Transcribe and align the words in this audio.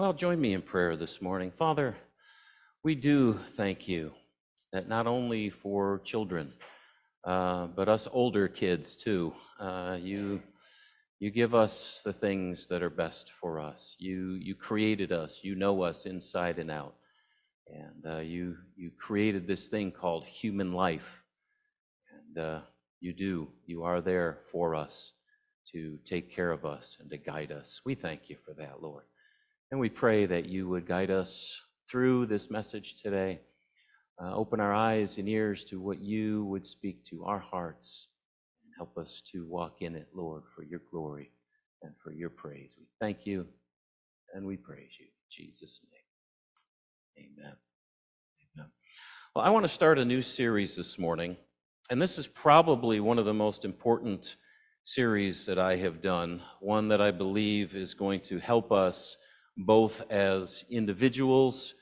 Well, 0.00 0.14
join 0.14 0.40
me 0.40 0.54
in 0.54 0.62
prayer 0.62 0.96
this 0.96 1.20
morning. 1.20 1.52
Father, 1.58 1.94
we 2.82 2.94
do 2.94 3.34
thank 3.50 3.86
you 3.86 4.12
that 4.72 4.88
not 4.88 5.06
only 5.06 5.50
for 5.50 6.00
children, 6.04 6.54
uh, 7.22 7.66
but 7.66 7.90
us 7.90 8.08
older 8.10 8.48
kids 8.48 8.96
too, 8.96 9.34
uh, 9.58 9.98
you 10.00 10.40
you 11.18 11.30
give 11.30 11.54
us 11.54 12.00
the 12.02 12.14
things 12.14 12.66
that 12.68 12.82
are 12.82 12.88
best 12.88 13.32
for 13.42 13.60
us. 13.60 13.94
You 13.98 14.38
you 14.40 14.54
created 14.54 15.12
us. 15.12 15.40
You 15.42 15.54
know 15.54 15.82
us 15.82 16.06
inside 16.06 16.58
and 16.58 16.70
out, 16.70 16.94
and 17.66 18.06
uh, 18.06 18.20
you 18.20 18.56
you 18.76 18.90
created 18.98 19.46
this 19.46 19.68
thing 19.68 19.92
called 19.92 20.24
human 20.24 20.72
life, 20.72 21.22
and 22.10 22.42
uh, 22.42 22.60
you 23.00 23.12
do. 23.12 23.48
You 23.66 23.82
are 23.82 24.00
there 24.00 24.38
for 24.50 24.74
us 24.74 25.12
to 25.72 25.98
take 26.06 26.34
care 26.34 26.52
of 26.52 26.64
us 26.64 26.96
and 27.00 27.10
to 27.10 27.18
guide 27.18 27.52
us. 27.52 27.82
We 27.84 27.94
thank 27.94 28.30
you 28.30 28.36
for 28.46 28.54
that, 28.54 28.80
Lord. 28.80 29.04
And 29.70 29.78
we 29.78 29.88
pray 29.88 30.26
that 30.26 30.46
you 30.46 30.68
would 30.68 30.84
guide 30.84 31.12
us 31.12 31.60
through 31.88 32.26
this 32.26 32.50
message 32.50 33.00
today. 33.02 33.40
Uh, 34.20 34.34
open 34.34 34.58
our 34.58 34.74
eyes 34.74 35.16
and 35.16 35.28
ears 35.28 35.62
to 35.64 35.80
what 35.80 36.00
you 36.00 36.44
would 36.46 36.66
speak 36.66 37.04
to 37.04 37.24
our 37.24 37.38
hearts 37.38 38.08
and 38.64 38.72
help 38.76 38.98
us 38.98 39.22
to 39.32 39.46
walk 39.46 39.76
in 39.80 39.94
it, 39.94 40.08
Lord, 40.12 40.42
for 40.56 40.64
your 40.64 40.80
glory 40.90 41.30
and 41.82 41.92
for 42.02 42.12
your 42.12 42.30
praise. 42.30 42.74
We 42.76 42.86
thank 43.00 43.26
you 43.26 43.46
and 44.34 44.44
we 44.44 44.56
praise 44.56 44.90
you. 44.98 45.06
In 45.06 45.10
Jesus' 45.30 45.80
name. 47.16 47.28
Amen. 47.38 47.54
Amen. 48.56 48.70
Well, 49.36 49.44
I 49.44 49.50
want 49.50 49.64
to 49.64 49.68
start 49.68 50.00
a 50.00 50.04
new 50.04 50.20
series 50.20 50.74
this 50.74 50.98
morning, 50.98 51.36
and 51.90 52.02
this 52.02 52.18
is 52.18 52.26
probably 52.26 52.98
one 52.98 53.20
of 53.20 53.24
the 53.24 53.34
most 53.34 53.64
important 53.64 54.34
series 54.82 55.46
that 55.46 55.60
I 55.60 55.76
have 55.76 56.00
done, 56.00 56.42
one 56.58 56.88
that 56.88 57.00
I 57.00 57.12
believe 57.12 57.76
is 57.76 57.94
going 57.94 58.20
to 58.22 58.40
help 58.40 58.72
us 58.72 59.16
both 59.56 60.02
as 60.10 60.64
individuals 60.70 61.74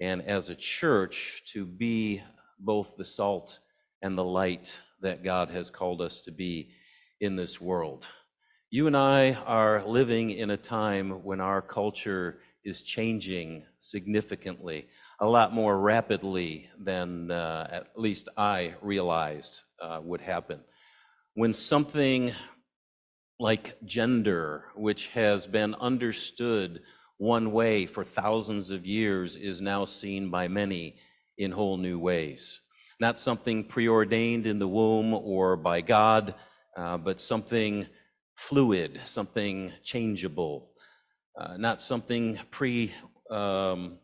and 0.00 0.22
as 0.22 0.48
a 0.48 0.54
church 0.54 1.42
to 1.52 1.64
be 1.64 2.22
both 2.58 2.96
the 2.96 3.04
salt 3.04 3.58
and 4.02 4.16
the 4.16 4.24
light 4.24 4.78
that 5.00 5.24
God 5.24 5.50
has 5.50 5.70
called 5.70 6.00
us 6.00 6.20
to 6.22 6.32
be 6.32 6.70
in 7.20 7.36
this 7.36 7.60
world. 7.60 8.06
You 8.70 8.86
and 8.86 8.96
I 8.96 9.32
are 9.32 9.84
living 9.84 10.30
in 10.30 10.50
a 10.50 10.56
time 10.56 11.22
when 11.24 11.40
our 11.40 11.62
culture 11.62 12.40
is 12.64 12.82
changing 12.82 13.64
significantly, 13.78 14.88
a 15.20 15.26
lot 15.26 15.52
more 15.52 15.78
rapidly 15.78 16.68
than 16.78 17.30
uh, 17.30 17.68
at 17.70 17.98
least 17.98 18.28
I 18.36 18.74
realized 18.80 19.60
uh, 19.80 20.00
would 20.02 20.20
happen. 20.20 20.60
When 21.34 21.54
something 21.54 22.32
like 23.38 23.76
gender, 23.84 24.64
which 24.74 25.08
has 25.08 25.46
been 25.46 25.74
understood 25.74 26.80
one 27.18 27.52
way 27.52 27.86
for 27.86 28.04
thousands 28.04 28.70
of 28.70 28.86
years 28.86 29.36
is 29.36 29.60
now 29.60 29.84
seen 29.84 30.30
by 30.30 30.48
many 30.48 30.96
in 31.38 31.50
whole 31.50 31.76
new 31.76 31.98
ways. 31.98 32.60
Not 33.00 33.18
something 33.18 33.64
preordained 33.64 34.46
in 34.46 34.58
the 34.58 34.68
womb 34.68 35.14
or 35.14 35.56
by 35.56 35.80
God, 35.80 36.34
uh, 36.76 36.96
but 36.98 37.20
something 37.20 37.86
fluid, 38.36 39.00
something 39.06 39.72
changeable, 39.82 40.70
uh, 41.38 41.56
not 41.56 41.82
something 41.82 42.38
pre 42.50 42.92
um, 43.30 43.98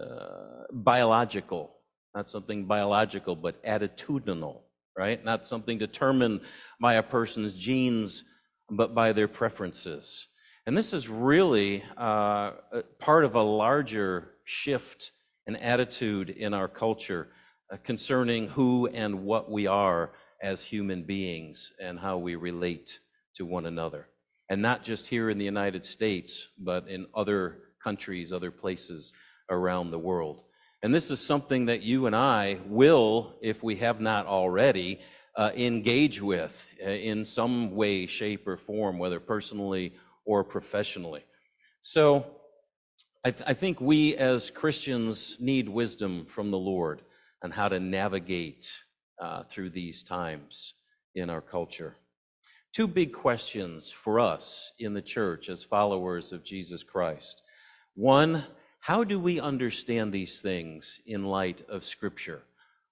uh, 0.00 0.64
biological, 0.72 1.76
not 2.14 2.28
something 2.30 2.64
biological, 2.64 3.36
but 3.36 3.62
attitudinal, 3.64 4.62
right? 4.96 5.24
Not 5.24 5.46
something 5.46 5.78
determined 5.78 6.40
by 6.80 6.94
a 6.94 7.02
person's 7.02 7.56
genes, 7.56 8.24
but 8.70 8.94
by 8.94 9.12
their 9.12 9.28
preferences. 9.28 10.26
And 10.66 10.74
this 10.74 10.94
is 10.94 11.10
really 11.10 11.84
uh, 11.98 12.52
part 12.98 13.26
of 13.26 13.34
a 13.34 13.42
larger 13.42 14.30
shift 14.44 15.12
in 15.46 15.56
attitude 15.56 16.30
in 16.30 16.54
our 16.54 16.68
culture 16.68 17.28
uh, 17.70 17.76
concerning 17.84 18.48
who 18.48 18.86
and 18.86 19.24
what 19.24 19.50
we 19.50 19.66
are 19.66 20.12
as 20.40 20.64
human 20.64 21.02
beings 21.02 21.70
and 21.78 21.98
how 21.98 22.16
we 22.16 22.36
relate 22.36 22.98
to 23.34 23.44
one 23.44 23.66
another. 23.66 24.08
And 24.48 24.62
not 24.62 24.84
just 24.84 25.06
here 25.06 25.28
in 25.28 25.36
the 25.36 25.44
United 25.44 25.84
States, 25.84 26.48
but 26.58 26.88
in 26.88 27.08
other 27.14 27.58
countries, 27.82 28.32
other 28.32 28.50
places 28.50 29.12
around 29.50 29.90
the 29.90 29.98
world. 29.98 30.44
And 30.82 30.94
this 30.94 31.10
is 31.10 31.20
something 31.20 31.66
that 31.66 31.82
you 31.82 32.06
and 32.06 32.16
I 32.16 32.58
will, 32.66 33.34
if 33.42 33.62
we 33.62 33.76
have 33.76 34.00
not 34.00 34.26
already, 34.26 35.00
uh, 35.36 35.50
engage 35.54 36.22
with 36.22 36.54
uh, 36.82 36.88
in 36.88 37.26
some 37.26 37.74
way, 37.74 38.06
shape, 38.06 38.46
or 38.46 38.56
form, 38.56 38.98
whether 38.98 39.20
personally 39.20 39.92
or 40.24 40.44
professionally. 40.44 41.24
So 41.82 42.26
I, 43.24 43.30
th- 43.30 43.44
I 43.46 43.54
think 43.54 43.80
we 43.80 44.16
as 44.16 44.50
Christians 44.50 45.36
need 45.40 45.68
wisdom 45.68 46.26
from 46.26 46.50
the 46.50 46.58
Lord 46.58 47.02
on 47.42 47.50
how 47.50 47.68
to 47.68 47.80
navigate 47.80 48.72
uh, 49.20 49.44
through 49.44 49.70
these 49.70 50.02
times 50.02 50.74
in 51.14 51.30
our 51.30 51.40
culture. 51.40 51.96
Two 52.72 52.86
big 52.88 53.12
questions 53.12 53.90
for 53.90 54.18
us 54.18 54.72
in 54.78 54.94
the 54.94 55.02
church 55.02 55.48
as 55.48 55.62
followers 55.62 56.32
of 56.32 56.42
Jesus 56.42 56.82
Christ. 56.82 57.42
One, 57.94 58.44
how 58.80 59.04
do 59.04 59.18
we 59.18 59.40
understand 59.40 60.12
these 60.12 60.40
things 60.40 61.00
in 61.06 61.24
light 61.24 61.64
of 61.68 61.84
Scripture? 61.84 62.42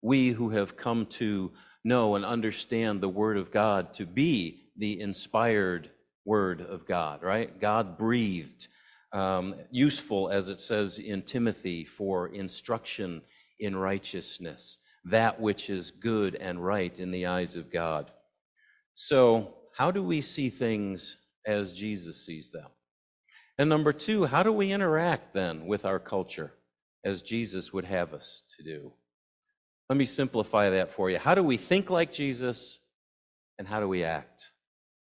We 0.00 0.31
who 0.31 0.50
have 0.50 0.76
come 0.76 1.06
to 1.06 1.50
know 1.84 2.14
and 2.14 2.25
understand 2.25 3.00
the 3.00 3.09
Word 3.09 3.37
of 3.37 3.50
God 3.50 3.94
to 3.94 4.06
be 4.06 4.62
the 4.76 5.00
inspired 5.00 5.91
Word 6.24 6.60
of 6.60 6.86
God, 6.86 7.22
right? 7.22 7.60
God 7.60 7.98
breathed, 7.98 8.68
um, 9.12 9.54
useful, 9.70 10.30
as 10.30 10.48
it 10.48 10.60
says 10.60 10.98
in 10.98 11.22
Timothy, 11.22 11.84
for 11.84 12.28
instruction 12.28 13.22
in 13.58 13.76
righteousness, 13.76 14.78
that 15.06 15.40
which 15.40 15.70
is 15.70 15.90
good 15.90 16.36
and 16.36 16.64
right 16.64 16.98
in 16.98 17.10
the 17.10 17.26
eyes 17.26 17.56
of 17.56 17.72
God. 17.72 18.10
So, 18.94 19.54
how 19.76 19.90
do 19.90 20.02
we 20.02 20.20
see 20.22 20.50
things 20.50 21.16
as 21.46 21.72
Jesus 21.72 22.24
sees 22.26 22.50
them? 22.50 22.68
And 23.58 23.68
number 23.68 23.92
two, 23.92 24.24
how 24.24 24.42
do 24.42 24.52
we 24.52 24.72
interact 24.72 25.34
then 25.34 25.66
with 25.66 25.84
our 25.84 25.98
culture 25.98 26.52
as 27.04 27.22
Jesus 27.22 27.72
would 27.72 27.84
have 27.84 28.14
us 28.14 28.42
to 28.56 28.64
do? 28.64 28.92
Let 29.88 29.96
me 29.96 30.06
simplify 30.06 30.70
that 30.70 30.92
for 30.92 31.10
you. 31.10 31.18
How 31.18 31.34
do 31.34 31.42
we 31.42 31.56
think 31.56 31.90
like 31.90 32.12
Jesus, 32.12 32.78
and 33.58 33.68
how 33.68 33.80
do 33.80 33.88
we 33.88 34.04
act 34.04 34.50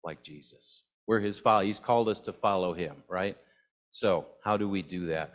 like 0.05 0.23
Jesus? 0.23 0.83
We're 1.07 1.21
his 1.21 1.39
follow. 1.39 1.63
He's 1.65 1.81
called 1.81 2.09
us 2.09 2.21
to 2.23 2.33
follow 2.33 2.73
him, 2.73 2.97
right? 3.09 3.37
So, 3.91 4.27
how 4.43 4.57
do 4.57 4.69
we 4.69 4.83
do 4.83 5.07
that? 5.07 5.35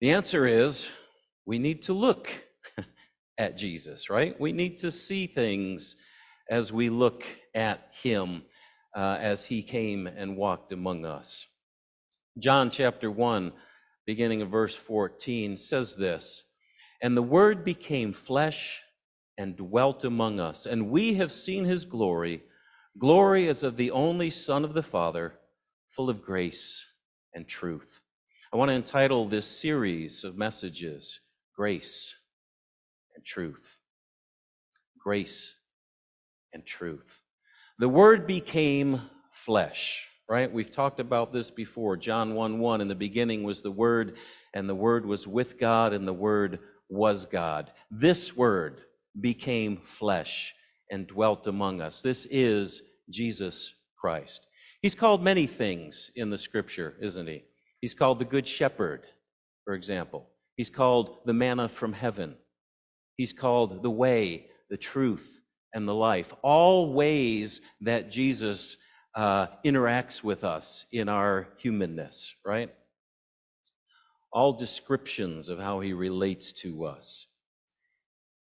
The 0.00 0.12
answer 0.12 0.46
is 0.46 0.88
we 1.46 1.58
need 1.58 1.82
to 1.84 1.92
look 1.94 2.30
at 3.38 3.56
Jesus, 3.56 4.10
right? 4.10 4.38
We 4.38 4.52
need 4.52 4.78
to 4.78 4.92
see 4.92 5.26
things 5.26 5.96
as 6.50 6.72
we 6.72 6.90
look 6.90 7.24
at 7.54 7.88
him 8.02 8.42
uh, 8.96 9.18
as 9.20 9.44
he 9.44 9.62
came 9.62 10.06
and 10.06 10.36
walked 10.36 10.72
among 10.72 11.04
us. 11.04 11.46
John 12.38 12.70
chapter 12.70 13.10
1, 13.10 13.52
beginning 14.06 14.42
of 14.42 14.50
verse 14.50 14.74
14, 14.74 15.56
says 15.56 15.96
this 15.96 16.44
And 17.02 17.16
the 17.16 17.22
Word 17.22 17.64
became 17.64 18.12
flesh 18.12 18.82
and 19.36 19.56
dwelt 19.56 20.04
among 20.04 20.40
us, 20.40 20.66
and 20.66 20.90
we 20.90 21.14
have 21.14 21.32
seen 21.32 21.64
his 21.64 21.84
glory 21.84 22.42
Glory 22.96 23.46
is 23.46 23.62
of 23.62 23.76
the 23.76 23.90
only 23.90 24.30
Son 24.30 24.64
of 24.64 24.74
the 24.74 24.82
Father, 24.82 25.34
full 25.90 26.10
of 26.10 26.22
grace 26.22 26.84
and 27.34 27.46
truth. 27.46 28.00
I 28.52 28.56
want 28.56 28.70
to 28.70 28.74
entitle 28.74 29.28
this 29.28 29.46
series 29.46 30.24
of 30.24 30.36
messages 30.36 31.20
Grace 31.54 32.14
and 33.14 33.24
Truth. 33.24 33.76
Grace 34.98 35.54
and 36.52 36.64
Truth. 36.64 37.20
The 37.78 37.88
Word 37.88 38.26
became 38.26 39.00
flesh, 39.32 40.08
right? 40.28 40.52
We've 40.52 40.70
talked 40.70 40.98
about 40.98 41.32
this 41.32 41.50
before. 41.50 41.96
John 41.96 42.34
1 42.34 42.58
1, 42.58 42.80
in 42.80 42.88
the 42.88 42.94
beginning 42.94 43.42
was 43.42 43.62
the 43.62 43.70
Word, 43.70 44.16
and 44.54 44.68
the 44.68 44.74
Word 44.74 45.04
was 45.04 45.26
with 45.26 45.58
God, 45.58 45.92
and 45.92 46.08
the 46.08 46.12
Word 46.12 46.60
was 46.88 47.26
God. 47.26 47.70
This 47.90 48.36
Word 48.36 48.80
became 49.20 49.76
flesh 49.76 50.54
and 50.90 51.06
dwelt 51.06 51.46
among 51.46 51.80
us. 51.80 52.02
This 52.02 52.26
is 52.30 52.82
Jesus 53.10 53.72
Christ. 53.96 54.46
He's 54.82 54.94
called 54.94 55.22
many 55.22 55.46
things 55.46 56.10
in 56.14 56.30
the 56.30 56.38
scripture, 56.38 56.94
isn't 57.00 57.26
he? 57.26 57.44
He's 57.80 57.94
called 57.94 58.18
the 58.18 58.24
Good 58.24 58.46
Shepherd, 58.46 59.06
for 59.64 59.74
example. 59.74 60.28
He's 60.56 60.70
called 60.70 61.18
the 61.24 61.32
manna 61.32 61.68
from 61.68 61.92
heaven. 61.92 62.36
He's 63.16 63.32
called 63.32 63.82
the 63.82 63.90
way, 63.90 64.46
the 64.70 64.76
truth, 64.76 65.40
and 65.74 65.86
the 65.86 65.94
life. 65.94 66.32
All 66.42 66.92
ways 66.92 67.60
that 67.82 68.10
Jesus 68.10 68.76
uh, 69.14 69.46
interacts 69.64 70.22
with 70.22 70.44
us 70.44 70.86
in 70.92 71.08
our 71.08 71.48
humanness, 71.58 72.34
right? 72.44 72.72
All 74.32 74.52
descriptions 74.52 75.48
of 75.48 75.58
how 75.58 75.80
he 75.80 75.92
relates 75.92 76.52
to 76.62 76.84
us. 76.84 77.26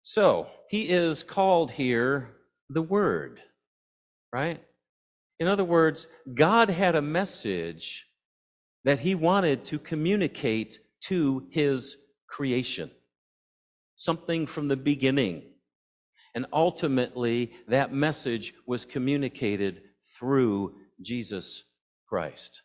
So, 0.03 0.47
he 0.69 0.89
is 0.89 1.23
called 1.23 1.71
here 1.71 2.29
the 2.69 2.81
Word 2.81 3.41
right? 4.31 4.61
In 5.39 5.47
other 5.47 5.63
words, 5.63 6.07
God 6.33 6.69
had 6.69 6.95
a 6.95 7.01
message 7.01 8.05
that 8.85 8.99
he 8.99 9.15
wanted 9.15 9.65
to 9.65 9.79
communicate 9.79 10.79
to 11.05 11.47
his 11.51 11.97
creation. 12.27 12.91
Something 13.95 14.45
from 14.45 14.67
the 14.67 14.77
beginning. 14.77 15.43
And 16.35 16.45
ultimately, 16.53 17.53
that 17.67 17.93
message 17.93 18.53
was 18.65 18.85
communicated 18.85 19.81
through 20.17 20.75
Jesus 21.01 21.63
Christ. 22.07 22.61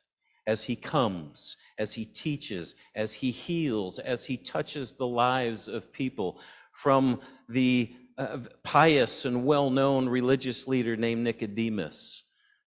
As 0.46 0.62
he 0.62 0.76
comes, 0.76 1.56
as 1.78 1.92
he 1.92 2.04
teaches, 2.04 2.74
as 2.94 3.12
he 3.12 3.30
heals, 3.30 3.98
as 3.98 4.24
he 4.24 4.36
touches 4.36 4.92
the 4.92 5.06
lives 5.06 5.68
of 5.68 5.92
people, 5.92 6.38
from 6.72 7.20
the 7.48 7.94
uh, 8.16 8.38
pious 8.62 9.24
and 9.24 9.44
well 9.44 9.70
known 9.70 10.08
religious 10.08 10.66
leader 10.66 10.96
named 10.96 11.24
Nicodemus 11.24 12.22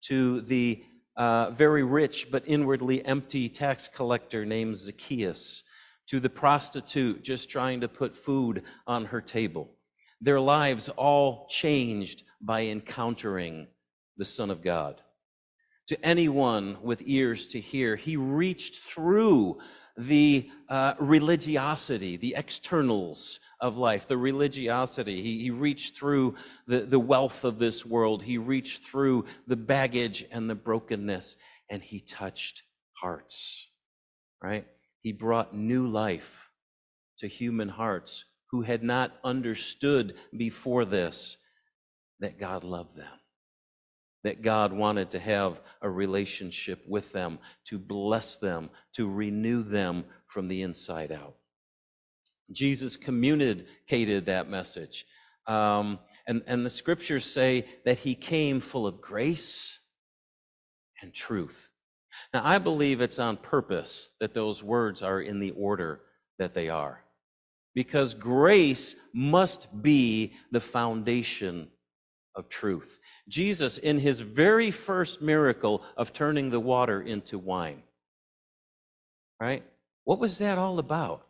to 0.02 0.40
the 0.42 0.82
uh, 1.16 1.50
very 1.50 1.82
rich 1.82 2.30
but 2.30 2.44
inwardly 2.46 3.04
empty 3.04 3.48
tax 3.48 3.88
collector 3.88 4.44
named 4.44 4.76
Zacchaeus 4.76 5.62
to 6.08 6.20
the 6.20 6.30
prostitute 6.30 7.22
just 7.22 7.50
trying 7.50 7.80
to 7.80 7.88
put 7.88 8.16
food 8.16 8.62
on 8.86 9.04
her 9.06 9.20
table. 9.20 9.70
Their 10.20 10.40
lives 10.40 10.88
all 10.88 11.46
changed 11.48 12.24
by 12.40 12.62
encountering 12.64 13.66
the 14.16 14.24
Son 14.24 14.50
of 14.50 14.62
God. 14.62 15.00
To 15.88 16.04
anyone 16.04 16.78
with 16.82 17.02
ears 17.04 17.48
to 17.48 17.60
hear, 17.60 17.96
he 17.96 18.16
reached 18.16 18.76
through 18.76 19.58
the 19.96 20.50
uh, 20.68 20.94
religiosity, 20.98 22.16
the 22.16 22.34
externals 22.36 23.38
of 23.60 23.76
life, 23.76 24.08
the 24.08 24.16
religiosity. 24.16 25.22
He, 25.22 25.38
he 25.40 25.50
reached 25.50 25.96
through 25.96 26.34
the, 26.66 26.80
the 26.80 26.98
wealth 26.98 27.44
of 27.44 27.58
this 27.58 27.86
world. 27.86 28.22
He 28.22 28.38
reached 28.38 28.84
through 28.84 29.26
the 29.46 29.56
baggage 29.56 30.24
and 30.30 30.50
the 30.50 30.54
brokenness, 30.54 31.36
and 31.70 31.82
he 31.82 32.00
touched 32.00 32.62
hearts, 33.00 33.68
right? 34.42 34.66
He 35.00 35.12
brought 35.12 35.54
new 35.54 35.86
life 35.86 36.50
to 37.18 37.28
human 37.28 37.68
hearts 37.68 38.24
who 38.50 38.62
had 38.62 38.82
not 38.82 39.12
understood 39.22 40.14
before 40.36 40.84
this 40.84 41.36
that 42.20 42.38
God 42.38 42.64
loved 42.64 42.96
them 42.96 43.06
that 44.24 44.42
God 44.42 44.72
wanted 44.72 45.12
to 45.12 45.18
have 45.18 45.60
a 45.80 45.88
relationship 45.88 46.82
with 46.88 47.12
them, 47.12 47.38
to 47.66 47.78
bless 47.78 48.38
them, 48.38 48.70
to 48.94 49.08
renew 49.08 49.62
them 49.62 50.04
from 50.26 50.48
the 50.48 50.62
inside 50.62 51.12
out. 51.12 51.36
Jesus 52.50 52.96
communicated 52.96 54.26
that 54.26 54.48
message. 54.48 55.06
Um, 55.46 55.98
and, 56.26 56.42
and 56.46 56.64
the 56.64 56.70
scriptures 56.70 57.24
say 57.24 57.66
that 57.84 57.98
he 57.98 58.14
came 58.14 58.60
full 58.60 58.86
of 58.86 59.00
grace 59.00 59.78
and 61.02 61.12
truth. 61.12 61.68
Now, 62.32 62.42
I 62.44 62.58
believe 62.58 63.00
it's 63.00 63.18
on 63.18 63.36
purpose 63.36 64.08
that 64.20 64.34
those 64.34 64.62
words 64.62 65.02
are 65.02 65.20
in 65.20 65.40
the 65.40 65.50
order 65.50 66.00
that 66.38 66.54
they 66.54 66.68
are. 66.68 67.00
Because 67.74 68.14
grace 68.14 68.94
must 69.12 69.68
be 69.82 70.34
the 70.50 70.60
foundation 70.60 71.68
of 72.34 72.48
truth. 72.48 72.98
Jesus, 73.28 73.78
in 73.78 73.98
his 73.98 74.20
very 74.20 74.70
first 74.70 75.22
miracle 75.22 75.82
of 75.96 76.12
turning 76.12 76.50
the 76.50 76.60
water 76.60 77.00
into 77.00 77.38
wine, 77.38 77.82
right? 79.40 79.62
What 80.04 80.18
was 80.18 80.38
that 80.38 80.58
all 80.58 80.78
about? 80.78 81.26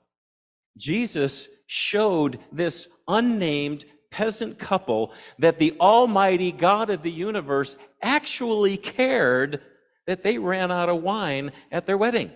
Jesus 0.77 1.49
showed 1.67 2.39
this 2.53 2.89
unnamed 3.07 3.85
peasant 4.11 4.59
couple 4.59 5.13
that 5.39 5.59
the 5.59 5.77
Almighty 5.81 6.53
God 6.53 6.91
of 6.91 7.03
the 7.03 7.11
universe 7.11 7.77
actually 8.03 8.77
cared 8.77 9.61
that 10.07 10.23
they 10.23 10.39
ran 10.39 10.71
out 10.71 10.89
of 10.89 11.03
wine 11.03 11.53
at 11.73 11.87
their 11.87 11.99
wedding. 11.99 12.31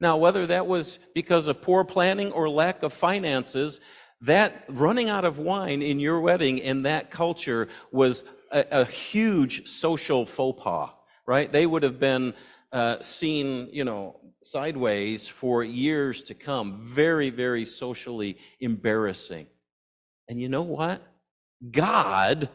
Now, 0.00 0.16
whether 0.16 0.46
that 0.46 0.66
was 0.66 0.98
because 1.14 1.46
of 1.46 1.62
poor 1.62 1.84
planning 1.84 2.32
or 2.32 2.48
lack 2.48 2.82
of 2.82 2.92
finances, 2.92 3.80
that 4.22 4.64
running 4.68 5.08
out 5.08 5.24
of 5.24 5.38
wine 5.38 5.82
in 5.82 6.00
your 6.00 6.20
wedding 6.20 6.58
in 6.58 6.82
that 6.82 7.10
culture 7.10 7.68
was 7.92 8.24
a, 8.50 8.64
a 8.70 8.84
huge 8.84 9.68
social 9.68 10.26
faux 10.26 10.62
pas, 10.62 10.90
right? 11.26 11.50
They 11.50 11.66
would 11.66 11.82
have 11.82 12.00
been 12.00 12.34
uh, 12.72 13.02
seen, 13.02 13.68
you 13.72 13.84
know, 13.84 14.20
sideways 14.42 15.28
for 15.28 15.62
years 15.62 16.22
to 16.24 16.34
come. 16.34 16.80
Very, 16.82 17.30
very 17.30 17.64
socially 17.64 18.38
embarrassing. 18.60 19.46
And 20.28 20.40
you 20.40 20.48
know 20.48 20.62
what? 20.62 21.02
God 21.70 22.48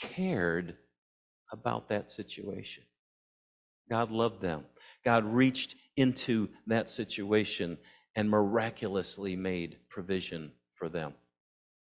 cared 0.00 0.76
about 1.52 1.88
that 1.88 2.10
situation. 2.10 2.84
God 3.90 4.10
loved 4.10 4.40
them. 4.40 4.64
God 5.04 5.24
reached 5.24 5.74
into 5.96 6.48
that 6.66 6.90
situation 6.90 7.76
and 8.16 8.28
miraculously 8.28 9.36
made 9.36 9.76
provision 9.88 10.52
for 10.74 10.88
them. 10.88 11.14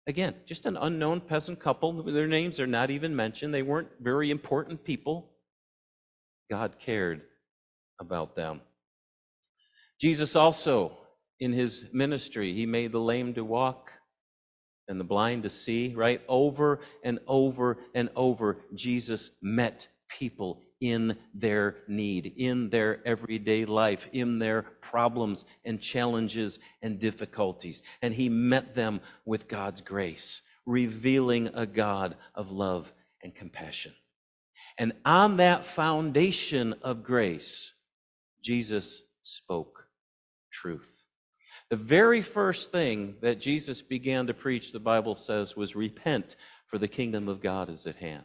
Again, 0.08 0.36
just 0.46 0.66
an 0.66 0.78
unknown 0.78 1.20
peasant 1.22 1.60
couple. 1.60 2.04
Their 2.04 2.28
names 2.28 2.60
are 2.60 2.68
not 2.68 2.90
even 2.90 3.16
mentioned. 3.16 3.54
They 3.54 3.62
weren't 3.62 3.90
very 4.00 4.32
important 4.32 4.84
people. 4.84 5.30
God 6.50 6.80
cared 6.80 7.22
about 8.00 8.36
them. 8.36 8.62
Jesus 10.00 10.36
also, 10.36 10.98
in 11.40 11.52
his 11.52 11.86
ministry, 11.92 12.54
he 12.54 12.66
made 12.66 12.92
the 12.92 13.00
lame 13.00 13.34
to 13.34 13.44
walk 13.44 13.92
and 14.88 15.00
the 15.00 15.04
blind 15.04 15.44
to 15.44 15.50
see, 15.50 15.94
right? 15.94 16.22
Over 16.30 16.80
and 17.04 17.20
over 17.28 17.78
and 17.94 18.10
over, 18.16 18.60
Jesus 18.76 19.30
met 19.42 19.88
people 20.08 20.62
in 20.80 21.18
their 21.34 21.78
need, 21.88 22.34
in 22.38 22.70
their 22.70 23.06
everyday 23.06 23.66
life, 23.66 24.08
in 24.14 24.40
their 24.40 24.64
problems 24.82 25.46
and 25.66 25.82
challenges 25.82 26.60
and 26.82 27.00
difficulties. 27.00 27.82
And 28.02 28.14
he 28.14 28.30
met 28.30 28.76
them 28.76 29.02
with 29.26 29.48
God's 29.48 29.82
grace, 29.82 30.42
revealing 30.66 31.50
a 31.54 31.66
God 31.66 32.16
of 32.36 32.52
love 32.52 32.92
and 33.24 33.34
compassion. 33.34 33.94
And 34.78 34.94
on 35.06 35.38
that 35.38 35.66
foundation 35.66 36.76
of 36.84 37.04
grace, 37.04 37.74
Jesus 38.44 39.02
spoke 39.24 39.86
truth. 40.52 41.06
The 41.70 41.76
very 41.76 42.22
first 42.22 42.72
thing 42.72 43.16
that 43.22 43.42
Jesus 43.42 43.82
began 43.82 44.28
to 44.28 44.34
preach, 44.34 44.72
the 44.72 44.80
Bible 44.80 45.16
says, 45.16 45.56
was 45.56 45.76
repent, 45.76 46.36
for 46.68 46.78
the 46.78 46.88
kingdom 46.88 47.28
of 47.28 47.42
God 47.42 47.70
is 47.70 47.86
at 47.88 47.96
hand. 47.96 48.24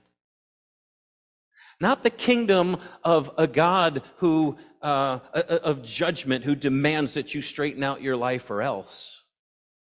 Not 1.82 2.04
the 2.04 2.10
kingdom 2.10 2.76
of 3.02 3.32
a 3.36 3.48
God 3.48 4.04
who, 4.18 4.56
uh, 4.80 5.18
of 5.34 5.82
judgment, 5.82 6.44
who 6.44 6.54
demands 6.54 7.14
that 7.14 7.34
you 7.34 7.42
straighten 7.42 7.82
out 7.82 8.00
your 8.00 8.16
life 8.16 8.50
or 8.50 8.62
else. 8.62 9.20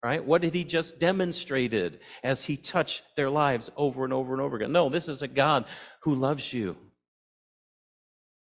Right? 0.02 0.24
What 0.24 0.40
did 0.40 0.54
he 0.54 0.64
just 0.64 0.98
demonstrated 0.98 2.00
as 2.24 2.42
he 2.42 2.56
touched 2.56 3.02
their 3.14 3.28
lives 3.28 3.70
over 3.76 4.04
and 4.04 4.12
over 4.14 4.32
and 4.32 4.40
over 4.40 4.56
again? 4.56 4.72
No, 4.72 4.88
this 4.88 5.06
is 5.06 5.20
a 5.20 5.28
God 5.28 5.66
who 6.04 6.14
loves 6.14 6.50
you. 6.50 6.78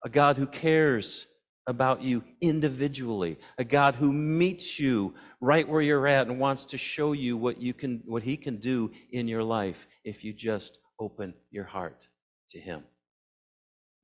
A 0.05 0.11
God 0.11 0.37
who 0.37 0.47
cares 0.47 1.26
about 1.67 2.03
you 2.03 2.23
individually. 2.43 3.38
A 3.57 3.64
God 3.64 3.95
who 3.95 4.12
meets 4.12 4.79
you 4.79 5.14
right 5.41 5.67
where 5.67 5.81
you're 5.81 6.07
at 6.07 6.26
and 6.26 6.38
wants 6.38 6.67
to 6.67 6.79
show 6.79 7.12
you 7.12 7.38
what 7.38 7.59
you 7.59 7.73
can, 7.73 8.03
what 8.05 8.23
he 8.23 8.37
can 8.37 8.59
do 8.59 8.91
in 9.11 9.29
your 9.29 9.43
life 9.43 9.87
if 10.05 10.25
you 10.25 10.35
just 10.35 10.76
open 11.00 11.33
your 11.50 11.64
heart 11.64 12.07
to 12.50 12.61
him. 12.61 12.85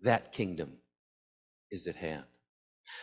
That 0.02 0.32
kingdom 0.32 0.72
is 1.70 1.86
at 1.86 1.96
hand. 1.96 2.24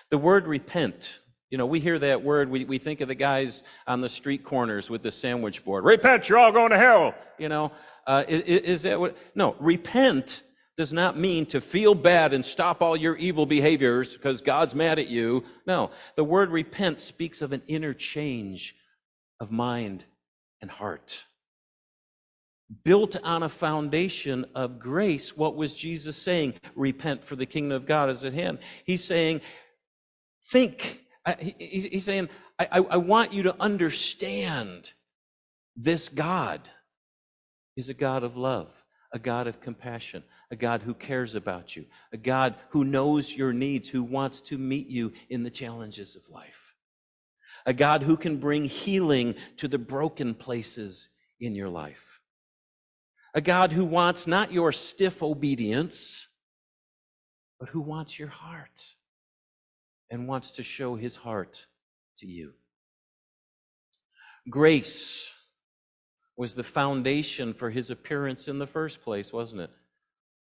The 0.10 0.18
word 0.18 0.48
repent, 0.48 1.20
you 1.50 1.58
know, 1.58 1.66
we 1.66 1.80
hear 1.80 2.00
that 2.00 2.24
word, 2.24 2.50
we, 2.50 2.66
we 2.66 2.78
think 2.78 3.02
of 3.02 3.08
the 3.08 3.16
guys 3.16 3.64
on 3.86 4.02
the 4.02 4.10
street 4.10 4.44
corners 4.44 4.90
with 4.90 5.04
the 5.04 5.12
sandwich 5.12 5.64
board. 5.66 5.84
Repent, 5.84 6.30
you're 6.30 6.40
all 6.40 6.52
going 6.52 6.72
to 6.72 6.80
hell. 6.80 7.16
You 7.38 7.50
know, 7.50 7.72
uh, 8.08 8.24
is, 8.28 8.42
is 8.42 8.82
that 8.84 9.00
what? 9.00 9.18
No, 9.36 9.56
repent 9.60 10.44
does 10.78 10.94
not 10.94 11.18
mean 11.18 11.46
to 11.48 11.62
feel 11.62 11.94
bad 11.94 12.34
and 12.34 12.44
stop 12.44 12.82
all 12.82 12.96
your 12.96 13.16
evil 13.18 13.46
behaviors 13.46 14.14
because 14.14 14.42
God's 14.42 14.74
mad 14.74 14.98
at 14.98 15.08
you. 15.08 15.44
No, 15.68 15.92
the 16.16 16.24
word 16.24 16.50
repent 16.50 17.00
speaks 17.00 17.42
of 17.42 17.52
an 17.52 17.62
interchange 17.68 18.76
of 19.40 19.52
mind 19.52 20.04
and 20.62 20.72
heart 20.72 21.26
built 22.84 23.18
on 23.24 23.44
a 23.44 23.50
foundation 23.50 24.46
of 24.56 24.80
grace. 24.80 25.36
What 25.36 25.56
was 25.56 25.74
Jesus 25.74 26.18
saying? 26.18 26.56
Repent, 26.76 27.24
for 27.24 27.36
the 27.36 27.46
kingdom 27.46 27.76
of 27.76 27.86
God 27.86 28.10
is 28.10 28.24
at 28.24 28.34
hand. 28.34 28.60
He's 28.86 29.04
saying, 29.04 29.42
think. 30.46 31.02
Uh, 31.26 31.36
he's 31.60 32.04
saying, 32.04 32.30
I, 32.60 32.68
I 32.72 32.98
want 32.98 33.34
you 33.34 33.44
to 33.44 33.62
understand 33.62 34.92
this 35.76 36.10
God 36.10 36.62
is 37.76 37.90
a 37.90 37.94
God 37.94 38.24
of 38.24 38.38
love, 38.38 38.70
a 39.14 39.20
God 39.20 39.48
of 39.48 39.62
compassion, 39.62 40.24
a 40.52 40.56
God 40.56 40.82
who 40.82 40.94
cares 40.94 41.36
about 41.36 41.76
you, 41.76 41.86
a 42.12 42.18
God 42.18 42.56
who 42.70 42.84
knows 42.84 43.36
your 43.36 43.54
needs, 43.54 43.88
who 43.88 44.04
wants 44.04 44.42
to 44.42 44.58
meet 44.58 44.88
you 44.88 45.14
in 45.30 45.44
the 45.44 45.50
challenges 45.50 46.16
of 46.16 46.30
life, 46.30 46.76
a 47.66 47.74
God 47.74 48.04
who 48.04 48.18
can 48.18 48.38
bring 48.38 48.66
healing 48.66 49.36
to 49.58 49.68
the 49.68 49.80
broken 49.80 50.36
places 50.36 51.10
in 51.40 51.56
your 51.56 51.70
life. 51.70 52.13
A 53.34 53.42
God 53.42 53.72
who 53.72 53.86
wants 53.86 54.28
not 54.28 54.52
your 54.52 54.72
stiff 54.72 55.24
obedience, 55.24 56.28
but 57.60 57.70
who 57.70 57.82
wants 57.82 58.20
your 58.20 58.30
heart. 58.30 58.96
and 60.10 60.28
wants 60.28 60.52
to 60.52 60.64
show 60.64 60.96
his 60.96 61.16
heart 61.16 61.66
to 62.18 62.28
you. 62.28 62.54
Grace 64.50 65.32
was 66.38 66.54
the 66.54 66.64
foundation 66.64 67.54
for 67.54 67.70
his 67.72 67.90
appearance 67.90 68.48
in 68.48 68.60
the 68.60 68.68
first 68.68 69.02
place, 69.02 69.34
wasn't 69.34 69.62
it? 69.62 69.72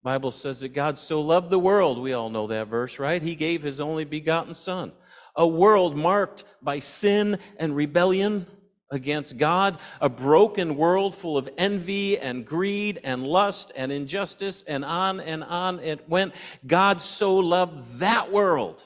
Bible 0.02 0.32
says 0.32 0.62
that 0.62 0.70
God 0.70 0.98
so 0.98 1.22
loved 1.22 1.52
the 1.52 1.60
world, 1.60 2.00
we 2.00 2.14
all 2.14 2.30
know 2.30 2.48
that 2.48 2.68
verse, 2.68 3.00
right? 3.00 3.22
He 3.22 3.36
gave 3.36 3.62
his 3.62 3.80
only 3.80 4.06
begotten 4.06 4.56
son. 4.56 4.92
A 5.36 5.48
world 5.48 5.96
marked 5.96 6.46
by 6.62 6.80
sin 6.80 7.38
and 7.58 7.76
rebellion 7.76 8.48
against 8.92 9.38
God, 9.38 9.78
a 10.02 10.10
broken 10.10 10.76
world 10.76 11.16
full 11.16 11.38
of 11.38 11.50
envy 11.58 12.18
and 12.18 12.46
greed 12.46 13.00
and 13.04 13.24
lust 13.24 13.72
and 13.76 13.92
injustice 13.92 14.64
and 14.68 14.84
on 14.84 15.20
and 15.20 15.44
on 15.44 15.80
it 15.80 16.10
went. 16.10 16.34
God 16.66 17.02
so 17.02 17.36
loved 17.36 18.00
that 18.00 18.32
world. 18.32 18.84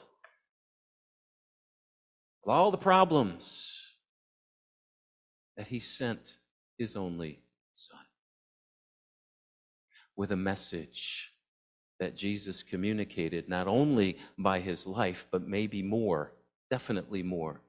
With 2.44 2.52
all 2.52 2.70
the 2.70 2.76
problems 2.76 3.74
that 5.56 5.66
he 5.66 5.80
sent 5.80 6.36
his 6.78 6.96
only 6.96 7.40
Son. 7.72 7.98
With 10.16 10.32
a 10.32 10.36
message 10.36 11.30
that 11.98 12.16
Jesus 12.16 12.62
communicated 12.62 13.48
not 13.48 13.66
only 13.66 14.18
by 14.36 14.60
his 14.60 14.86
life, 14.86 15.26
but 15.30 15.46
maybe 15.46 15.82
more, 15.82 16.32
definitely 16.70 17.22
more, 17.22 17.60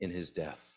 in 0.00 0.10
his 0.10 0.30
death. 0.30 0.73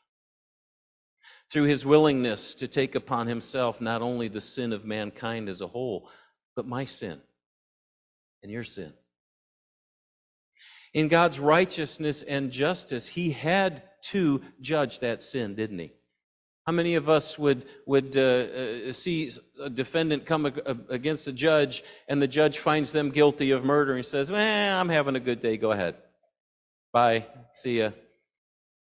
Through 1.51 1.65
his 1.65 1.85
willingness 1.85 2.55
to 2.55 2.67
take 2.67 2.95
upon 2.95 3.27
himself 3.27 3.79
not 3.79 4.01
only 4.01 4.27
the 4.27 4.41
sin 4.41 4.73
of 4.73 4.85
mankind 4.85 5.47
as 5.49 5.61
a 5.61 5.67
whole, 5.67 6.09
but 6.55 6.67
my 6.67 6.85
sin 6.85 7.21
and 8.43 8.51
your 8.51 8.63
sin. 8.63 8.93
In 10.93 11.07
God's 11.07 11.39
righteousness 11.39 12.21
and 12.21 12.51
justice, 12.51 13.07
he 13.07 13.31
had 13.31 13.83
to 14.03 14.41
judge 14.61 14.99
that 14.99 15.21
sin, 15.21 15.55
didn't 15.55 15.79
he? 15.79 15.93
How 16.65 16.73
many 16.73 16.95
of 16.95 17.07
us 17.07 17.39
would 17.39 17.65
would 17.85 18.17
uh, 18.17 18.89
uh, 18.89 18.93
see 18.93 19.31
a 19.61 19.69
defendant 19.69 20.25
come 20.25 20.45
against 20.89 21.27
a 21.27 21.31
judge, 21.31 21.83
and 22.09 22.21
the 22.21 22.27
judge 22.27 22.59
finds 22.59 22.91
them 22.91 23.11
guilty 23.11 23.51
of 23.51 23.63
murder, 23.63 23.95
and 23.95 24.05
says, 24.05 24.29
"Well, 24.29 24.79
I'm 24.79 24.89
having 24.89 25.15
a 25.15 25.21
good 25.21 25.41
day. 25.41 25.55
Go 25.55 25.71
ahead. 25.71 25.95
Bye. 26.91 27.25
See 27.53 27.79
ya." 27.79 27.91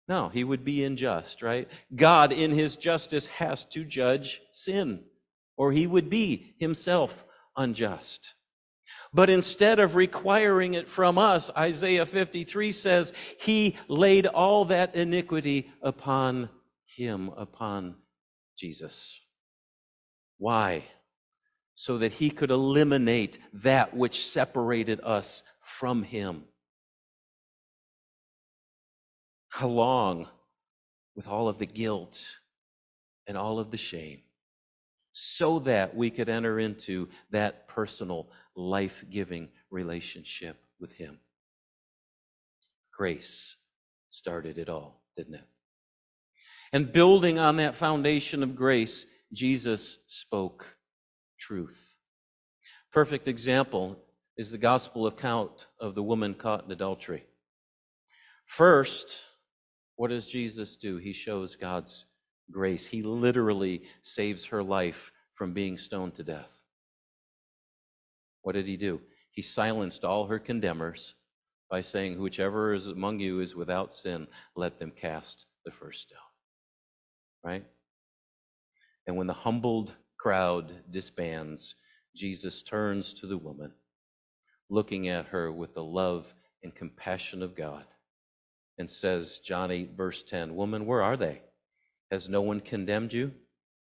No, 0.08 0.28
he 0.30 0.42
would 0.42 0.64
be 0.64 0.84
unjust, 0.84 1.42
right? 1.42 1.68
God, 1.94 2.32
in 2.32 2.50
His 2.50 2.76
justice, 2.76 3.26
has 3.26 3.66
to 3.66 3.84
judge 3.84 4.40
sin, 4.52 5.04
or 5.56 5.70
He 5.70 5.86
would 5.86 6.08
be 6.08 6.54
Himself 6.58 7.26
unjust. 7.56 8.34
But 9.12 9.30
instead 9.30 9.80
of 9.80 9.94
requiring 9.94 10.74
it 10.74 10.88
from 10.88 11.18
us, 11.18 11.50
Isaiah 11.56 12.06
53 12.06 12.72
says, 12.72 13.12
He 13.38 13.76
laid 13.88 14.26
all 14.26 14.66
that 14.66 14.94
iniquity 14.94 15.70
upon 15.82 16.48
him 16.96 17.30
upon 17.36 17.96
Jesus. 18.56 19.20
Why? 20.38 20.84
So 21.74 21.98
that 21.98 22.12
he 22.12 22.30
could 22.30 22.50
eliminate 22.50 23.38
that 23.54 23.94
which 23.94 24.26
separated 24.26 25.00
us 25.02 25.42
from 25.62 26.02
him. 26.02 26.44
Along 29.60 30.28
with 31.16 31.26
all 31.26 31.48
of 31.48 31.58
the 31.58 31.66
guilt 31.66 32.24
and 33.26 33.36
all 33.36 33.58
of 33.58 33.70
the 33.70 33.76
shame, 33.76 34.20
so 35.12 35.58
that 35.60 35.96
we 35.96 36.10
could 36.10 36.28
enter 36.28 36.60
into 36.60 37.08
that 37.30 37.66
personal, 37.66 38.30
life 38.54 39.04
giving 39.10 39.48
relationship 39.70 40.56
with 40.80 40.92
him. 40.92 41.18
Grace 42.96 43.56
started 44.10 44.58
it 44.58 44.68
all, 44.68 45.02
didn't 45.16 45.34
it? 45.34 45.44
And 46.72 46.92
building 46.92 47.38
on 47.38 47.56
that 47.56 47.74
foundation 47.74 48.42
of 48.42 48.54
grace, 48.54 49.06
Jesus 49.32 49.98
spoke 50.06 50.66
truth. 51.38 51.96
Perfect 52.92 53.28
example 53.28 53.98
is 54.36 54.50
the 54.50 54.58
gospel 54.58 55.06
account 55.06 55.66
of 55.80 55.94
the 55.94 56.02
woman 56.02 56.34
caught 56.34 56.64
in 56.64 56.70
adultery. 56.70 57.24
First, 58.46 59.24
what 59.98 60.10
does 60.10 60.28
Jesus 60.30 60.76
do? 60.76 60.98
He 60.98 61.14
shows 61.14 61.56
God's 61.56 62.06
grace. 62.50 62.86
He 62.86 63.02
literally 63.02 63.84
saves 64.02 64.46
her 64.46 64.64
life 64.64 65.12
from 65.36 65.54
being 65.54 65.78
stoned 65.78 66.16
to 66.16 66.24
death. 66.24 66.58
What 68.42 68.54
did 68.54 68.66
he 68.66 68.78
do? 68.78 69.02
He 69.32 69.42
silenced 69.42 70.04
all 70.04 70.26
her 70.28 70.40
condemners 70.40 71.14
by 71.70 71.82
saying, 71.82 72.20
Whichever 72.20 72.74
is 72.74 72.88
among 72.88 73.20
you 73.20 73.40
is 73.40 73.56
without 73.56 73.94
sin, 73.94 74.28
let 74.56 74.80
them 74.80 74.92
cast 74.92 75.46
the 75.66 75.72
first 75.72 76.02
stone 76.04 76.18
right? 77.44 77.64
And 79.06 79.16
when 79.16 79.28
the 79.28 79.34
humbled 79.34 79.94
crowd 80.18 80.72
disbands, 80.90 81.76
Jesus 82.16 82.62
turns 82.62 83.14
to 83.16 83.28
the 83.28 83.38
woman, 83.38 83.72
looking 84.70 85.08
at 85.08 85.26
her 85.28 85.52
with 85.52 85.74
the 85.74 85.84
love 85.84 86.26
and 86.62 86.74
compassion 86.74 87.42
of 87.42 87.56
God, 87.56 87.86
and 88.78 88.90
says, 88.90 89.40
John 89.40 89.70
8, 89.70 89.92
verse 89.96 90.22
10, 90.22 90.54
Woman, 90.54 90.86
where 90.86 91.02
are 91.02 91.16
they? 91.16 91.42
Has 92.10 92.28
no 92.28 92.42
one 92.42 92.60
condemned 92.60 93.12
you? 93.12 93.32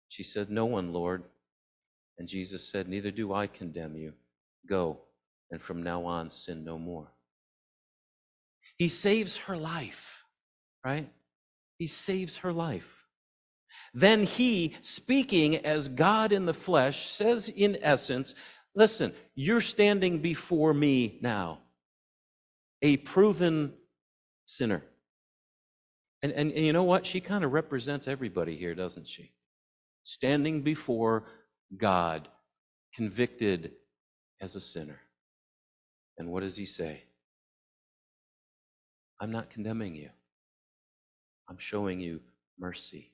She 0.08 0.22
said, 0.24 0.50
No 0.50 0.66
one, 0.66 0.92
Lord. 0.92 1.22
And 2.18 2.28
Jesus 2.28 2.68
said, 2.68 2.88
Neither 2.88 3.10
do 3.10 3.32
I 3.32 3.46
condemn 3.46 3.96
you. 3.96 4.12
Go, 4.68 5.00
and 5.50 5.62
from 5.62 5.82
now 5.82 6.04
on 6.06 6.30
sin 6.30 6.64
no 6.64 6.78
more. 6.78 7.08
He 8.76 8.88
saves 8.88 9.36
her 9.36 9.56
life, 9.56 10.24
right? 10.84 11.10
He 11.78 11.86
saves 11.86 12.38
her 12.38 12.52
life. 12.52 12.88
Then 13.94 14.24
he, 14.24 14.76
speaking 14.82 15.64
as 15.64 15.88
God 15.88 16.32
in 16.32 16.44
the 16.46 16.54
flesh, 16.54 17.06
says 17.08 17.48
in 17.48 17.78
essence, 17.82 18.34
Listen, 18.74 19.12
you're 19.34 19.60
standing 19.60 20.20
before 20.20 20.72
me 20.72 21.18
now, 21.22 21.58
a 22.82 22.96
proven 22.96 23.72
sinner. 24.50 24.82
And, 26.22 26.32
and, 26.32 26.50
and 26.52 26.66
you 26.66 26.72
know 26.72 26.82
what? 26.82 27.06
She 27.06 27.20
kind 27.20 27.44
of 27.44 27.52
represents 27.52 28.08
everybody 28.08 28.56
here, 28.56 28.74
doesn't 28.74 29.08
she? 29.08 29.32
Standing 30.04 30.62
before 30.62 31.24
God, 31.76 32.28
convicted 32.94 33.72
as 34.40 34.56
a 34.56 34.60
sinner. 34.60 35.00
And 36.18 36.30
what 36.30 36.40
does 36.42 36.56
he 36.56 36.66
say? 36.66 37.04
I'm 39.20 39.30
not 39.30 39.50
condemning 39.50 39.94
you. 39.94 40.10
I'm 41.48 41.58
showing 41.58 42.00
you 42.00 42.20
mercy 42.58 43.12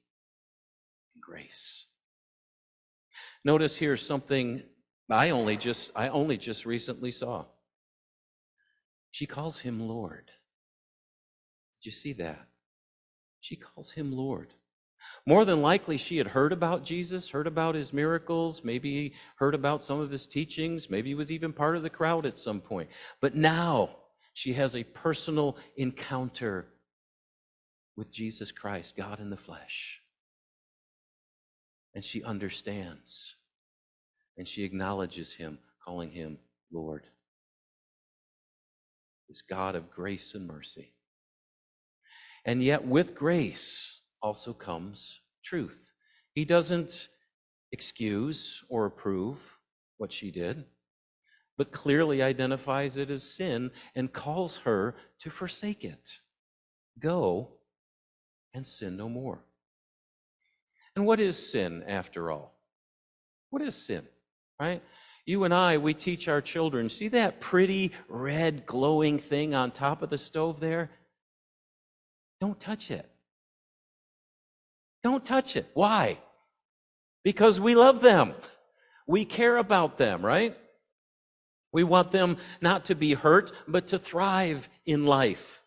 and 1.14 1.22
grace. 1.22 1.84
Notice 3.44 3.76
here 3.76 3.96
something 3.96 4.62
I 5.10 5.30
only 5.30 5.56
just 5.56 5.92
I 5.94 6.08
only 6.08 6.36
just 6.36 6.66
recently 6.66 7.12
saw. 7.12 7.44
She 9.12 9.26
calls 9.26 9.58
him 9.58 9.80
Lord. 9.80 10.30
You 11.86 11.92
see 11.92 12.12
that? 12.14 12.46
She 13.40 13.56
calls 13.56 13.90
him 13.90 14.12
Lord. 14.12 14.52
More 15.24 15.44
than 15.44 15.62
likely, 15.62 15.98
she 15.98 16.16
had 16.16 16.26
heard 16.26 16.52
about 16.52 16.84
Jesus, 16.84 17.30
heard 17.30 17.46
about 17.46 17.74
his 17.74 17.92
miracles, 17.92 18.64
maybe 18.64 19.14
heard 19.36 19.54
about 19.54 19.84
some 19.84 20.00
of 20.00 20.10
his 20.10 20.26
teachings, 20.26 20.90
maybe 20.90 21.14
was 21.14 21.30
even 21.30 21.52
part 21.52 21.76
of 21.76 21.82
the 21.82 21.90
crowd 21.90 22.26
at 22.26 22.38
some 22.38 22.60
point. 22.60 22.90
But 23.20 23.36
now 23.36 23.90
she 24.34 24.52
has 24.54 24.74
a 24.74 24.84
personal 24.84 25.56
encounter 25.76 26.66
with 27.96 28.10
Jesus 28.10 28.50
Christ, 28.50 28.96
God 28.96 29.20
in 29.20 29.30
the 29.30 29.36
flesh 29.36 30.02
and 31.96 32.04
she 32.04 32.22
understands. 32.22 33.34
And 34.36 34.46
she 34.46 34.64
acknowledges 34.64 35.32
him, 35.32 35.58
calling 35.82 36.10
him 36.10 36.38
Lord. 36.70 37.04
This 39.28 39.40
God 39.40 39.74
of 39.74 39.90
grace 39.90 40.34
and 40.34 40.46
mercy. 40.46 40.92
And 42.46 42.62
yet, 42.62 42.86
with 42.86 43.16
grace 43.16 44.00
also 44.22 44.52
comes 44.52 45.20
truth. 45.44 45.92
He 46.32 46.44
doesn't 46.44 47.08
excuse 47.72 48.62
or 48.68 48.86
approve 48.86 49.38
what 49.98 50.12
she 50.12 50.30
did, 50.30 50.64
but 51.58 51.72
clearly 51.72 52.22
identifies 52.22 52.98
it 52.98 53.10
as 53.10 53.24
sin 53.24 53.72
and 53.96 54.12
calls 54.12 54.58
her 54.58 54.94
to 55.20 55.30
forsake 55.30 55.84
it. 55.84 56.20
Go 57.00 57.48
and 58.54 58.64
sin 58.64 58.96
no 58.96 59.08
more. 59.08 59.40
And 60.94 61.04
what 61.04 61.18
is 61.18 61.50
sin, 61.50 61.82
after 61.86 62.30
all? 62.30 62.54
What 63.50 63.60
is 63.60 63.74
sin, 63.74 64.06
right? 64.60 64.82
You 65.26 65.42
and 65.42 65.52
I, 65.52 65.78
we 65.78 65.94
teach 65.94 66.28
our 66.28 66.40
children 66.40 66.90
see 66.90 67.08
that 67.08 67.40
pretty 67.40 67.90
red 68.08 68.66
glowing 68.66 69.18
thing 69.18 69.54
on 69.54 69.72
top 69.72 70.02
of 70.02 70.10
the 70.10 70.18
stove 70.18 70.60
there? 70.60 70.90
Don't 72.40 72.58
touch 72.58 72.90
it. 72.90 73.08
Don't 75.02 75.24
touch 75.24 75.56
it. 75.56 75.66
Why? 75.74 76.18
Because 77.22 77.60
we 77.60 77.74
love 77.74 78.00
them. 78.00 78.34
We 79.06 79.24
care 79.24 79.56
about 79.56 79.98
them, 79.98 80.24
right? 80.24 80.56
We 81.72 81.84
want 81.84 82.10
them 82.10 82.38
not 82.60 82.86
to 82.86 82.94
be 82.94 83.14
hurt, 83.14 83.52
but 83.68 83.88
to 83.88 83.98
thrive 83.98 84.68
in 84.84 85.06
life. 85.06 85.62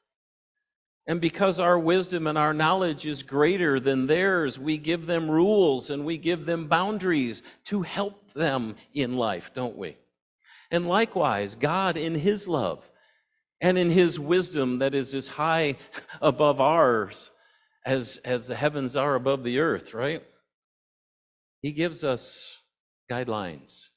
And 1.08 1.20
because 1.20 1.60
our 1.60 1.80
wisdom 1.80 2.28
and 2.28 2.38
our 2.38 2.54
knowledge 2.54 3.06
is 3.06 3.24
greater 3.24 3.80
than 3.80 4.08
theirs, 4.08 4.60
we 4.60 4.78
give 4.78 5.06
them 5.06 5.30
rules 5.30 5.90
and 5.90 6.06
we 6.06 6.18
give 6.18 6.46
them 6.46 6.68
boundaries 6.68 7.42
to 7.66 7.82
help 7.82 8.32
them 8.34 8.76
in 8.94 9.18
life, 9.18 9.52
don't 9.54 9.78
we? 9.78 9.98
And 10.72 10.88
likewise, 10.88 11.56
God 11.56 11.98
in 11.98 12.14
His 12.14 12.48
love 12.48 12.89
and 13.62 13.78
in 13.78 13.90
His 13.90 14.20
wisdom 14.20 14.80
that 14.80 14.96
is 14.96 15.14
as 15.16 15.28
high 15.28 15.78
above 16.22 16.62
ours 16.62 17.32
as, 17.86 18.18
as 18.26 18.48
the 18.48 18.56
heavens 18.56 18.96
are 18.96 19.16
above 19.16 19.44
the 19.44 19.60
earth, 19.60 19.94
right? 19.94 20.24
He 21.62 21.72
gives 21.72 22.04
us 22.04 22.58
guidelines 23.12 23.88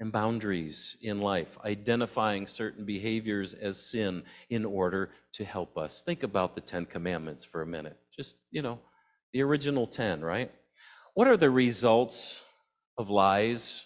and 0.00 0.12
boundaries 0.12 0.96
in 1.00 1.20
life, 1.20 1.58
identifying 1.64 2.46
certain 2.46 2.84
behaviors 2.84 3.54
as 3.54 3.78
sin 3.78 4.22
in 4.50 4.64
order 4.64 5.10
to 5.34 5.44
help 5.44 5.78
us. 5.78 6.02
Think 6.02 6.22
about 6.22 6.54
the 6.54 6.60
Ten 6.60 6.84
Commandments 6.84 7.44
for 7.44 7.62
a 7.62 7.66
minute. 7.66 7.96
Just, 8.14 8.36
you 8.50 8.62
know, 8.62 8.78
the 9.32 9.42
original 9.42 9.86
ten, 9.86 10.20
right? 10.22 10.50
What 11.14 11.28
are 11.28 11.36
the 11.36 11.50
results 11.50 12.40
of 12.98 13.08
lies, 13.08 13.84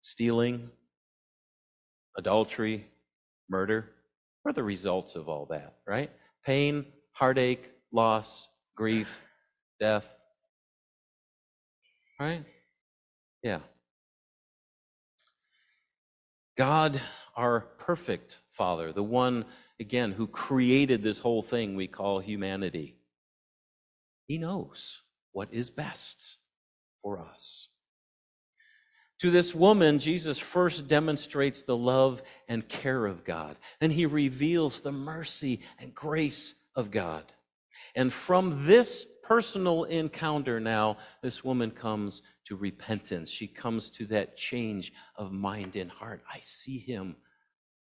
stealing, 0.00 0.70
adultery, 2.16 2.86
murder? 3.50 3.90
Are 4.46 4.52
the 4.52 4.62
results 4.62 5.16
of 5.16 5.28
all 5.28 5.46
that, 5.46 5.76
right? 5.86 6.10
Pain, 6.46 6.86
heartache, 7.12 7.70
loss, 7.92 8.48
grief, 8.76 9.22
death. 9.80 10.06
Right? 12.18 12.44
Yeah. 13.42 13.60
God, 16.56 17.00
our 17.36 17.60
perfect 17.78 18.38
Father, 18.52 18.92
the 18.92 19.02
one, 19.02 19.46
again, 19.80 20.12
who 20.12 20.26
created 20.26 21.02
this 21.02 21.18
whole 21.18 21.42
thing 21.42 21.74
we 21.74 21.86
call 21.86 22.18
humanity, 22.20 22.96
He 24.26 24.38
knows 24.38 25.00
what 25.32 25.48
is 25.52 25.70
best 25.70 26.36
for 27.02 27.18
us. 27.18 27.69
To 29.20 29.30
this 29.30 29.54
woman, 29.54 29.98
Jesus 29.98 30.38
first 30.38 30.88
demonstrates 30.88 31.62
the 31.62 31.76
love 31.76 32.22
and 32.48 32.66
care 32.66 33.04
of 33.04 33.24
God, 33.24 33.56
and 33.80 33.92
he 33.92 34.06
reveals 34.06 34.80
the 34.80 34.92
mercy 34.92 35.60
and 35.78 35.94
grace 35.94 36.54
of 36.74 36.90
God. 36.90 37.24
And 37.94 38.12
from 38.12 38.66
this 38.66 39.06
personal 39.22 39.84
encounter 39.84 40.58
now, 40.58 40.96
this 41.22 41.44
woman 41.44 41.70
comes 41.70 42.22
to 42.46 42.56
repentance. 42.56 43.30
She 43.30 43.46
comes 43.46 43.90
to 43.90 44.06
that 44.06 44.38
change 44.38 44.92
of 45.16 45.32
mind 45.32 45.76
and 45.76 45.90
heart. 45.90 46.22
I 46.32 46.40
see 46.42 46.78
him 46.78 47.16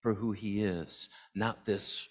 for 0.02 0.16
who 0.16 0.32
he 0.32 0.64
is, 0.64 1.08
not 1.36 1.66
this, 1.66 2.08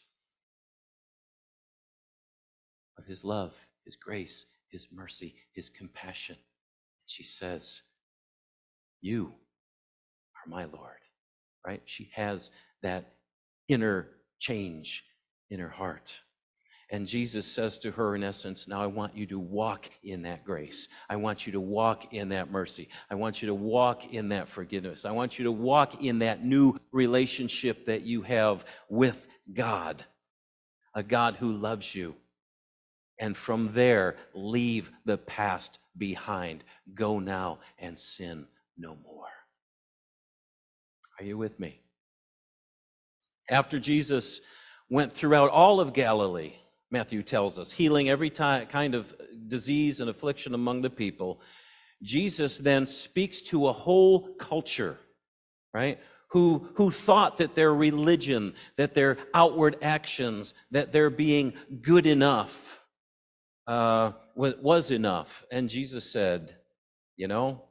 but 2.96 3.06
his 3.06 3.24
love, 3.24 3.52
his 3.84 3.96
grace, 3.96 4.46
his 4.68 4.86
mercy, 4.92 5.34
his 5.52 5.68
compassion. 5.68 6.36
And 6.36 7.10
she 7.10 7.24
says, 7.24 7.82
You 9.00 9.32
are 10.36 10.50
my 10.50 10.64
Lord. 10.64 10.92
Right? 11.66 11.82
She 11.86 12.10
has 12.14 12.50
that 12.82 13.12
inner 13.68 14.08
change 14.38 15.04
in 15.50 15.60
her 15.60 15.68
heart. 15.68 16.20
And 16.92 17.06
Jesus 17.06 17.46
says 17.46 17.78
to 17.78 17.92
her, 17.92 18.16
in 18.16 18.24
essence, 18.24 18.66
Now 18.66 18.82
I 18.82 18.86
want 18.86 19.16
you 19.16 19.26
to 19.26 19.38
walk 19.38 19.88
in 20.02 20.22
that 20.22 20.44
grace. 20.44 20.88
I 21.08 21.16
want 21.16 21.46
you 21.46 21.52
to 21.52 21.60
walk 21.60 22.12
in 22.12 22.30
that 22.30 22.50
mercy. 22.50 22.88
I 23.10 23.14
want 23.14 23.42
you 23.42 23.46
to 23.46 23.54
walk 23.54 24.12
in 24.12 24.28
that 24.30 24.48
forgiveness. 24.48 25.04
I 25.04 25.12
want 25.12 25.38
you 25.38 25.44
to 25.44 25.52
walk 25.52 26.02
in 26.02 26.18
that 26.20 26.44
new 26.44 26.76
relationship 26.90 27.86
that 27.86 28.02
you 28.02 28.22
have 28.22 28.64
with 28.88 29.24
God, 29.54 30.04
a 30.94 31.02
God 31.02 31.36
who 31.36 31.48
loves 31.52 31.94
you. 31.94 32.16
And 33.20 33.36
from 33.36 33.70
there, 33.72 34.16
leave 34.34 34.90
the 35.04 35.18
past 35.18 35.78
behind. 35.96 36.64
Go 36.94 37.20
now 37.20 37.60
and 37.78 37.98
sin 37.98 38.46
no 38.80 38.96
more. 39.04 39.28
Are 41.18 41.24
you 41.24 41.36
with 41.36 41.58
me? 41.60 41.80
After 43.50 43.78
Jesus 43.78 44.40
went 44.88 45.12
throughout 45.12 45.50
all 45.50 45.80
of 45.80 45.92
Galilee, 45.92 46.54
Matthew 46.90 47.22
tells 47.22 47.58
us, 47.58 47.70
healing 47.70 48.08
every 48.08 48.30
kind 48.30 48.94
of 48.94 49.14
disease 49.48 50.00
and 50.00 50.08
affliction 50.08 50.54
among 50.54 50.82
the 50.82 50.90
people. 50.90 51.40
Jesus 52.02 52.58
then 52.58 52.86
speaks 52.86 53.42
to 53.42 53.68
a 53.68 53.72
whole 53.72 54.34
culture, 54.34 54.98
right? 55.74 55.98
Who, 56.30 56.68
who 56.74 56.90
thought 56.90 57.38
that 57.38 57.54
their 57.54 57.74
religion, 57.74 58.54
that 58.76 58.94
their 58.94 59.18
outward 59.34 59.76
actions, 59.82 60.54
that 60.70 60.92
their 60.92 61.10
being 61.10 61.54
good 61.82 62.06
enough 62.06 62.80
uh, 63.66 64.12
was 64.34 64.90
enough. 64.90 65.44
And 65.52 65.68
Jesus 65.68 66.10
said, 66.10 66.56
You 67.16 67.28
know, 67.28 67.69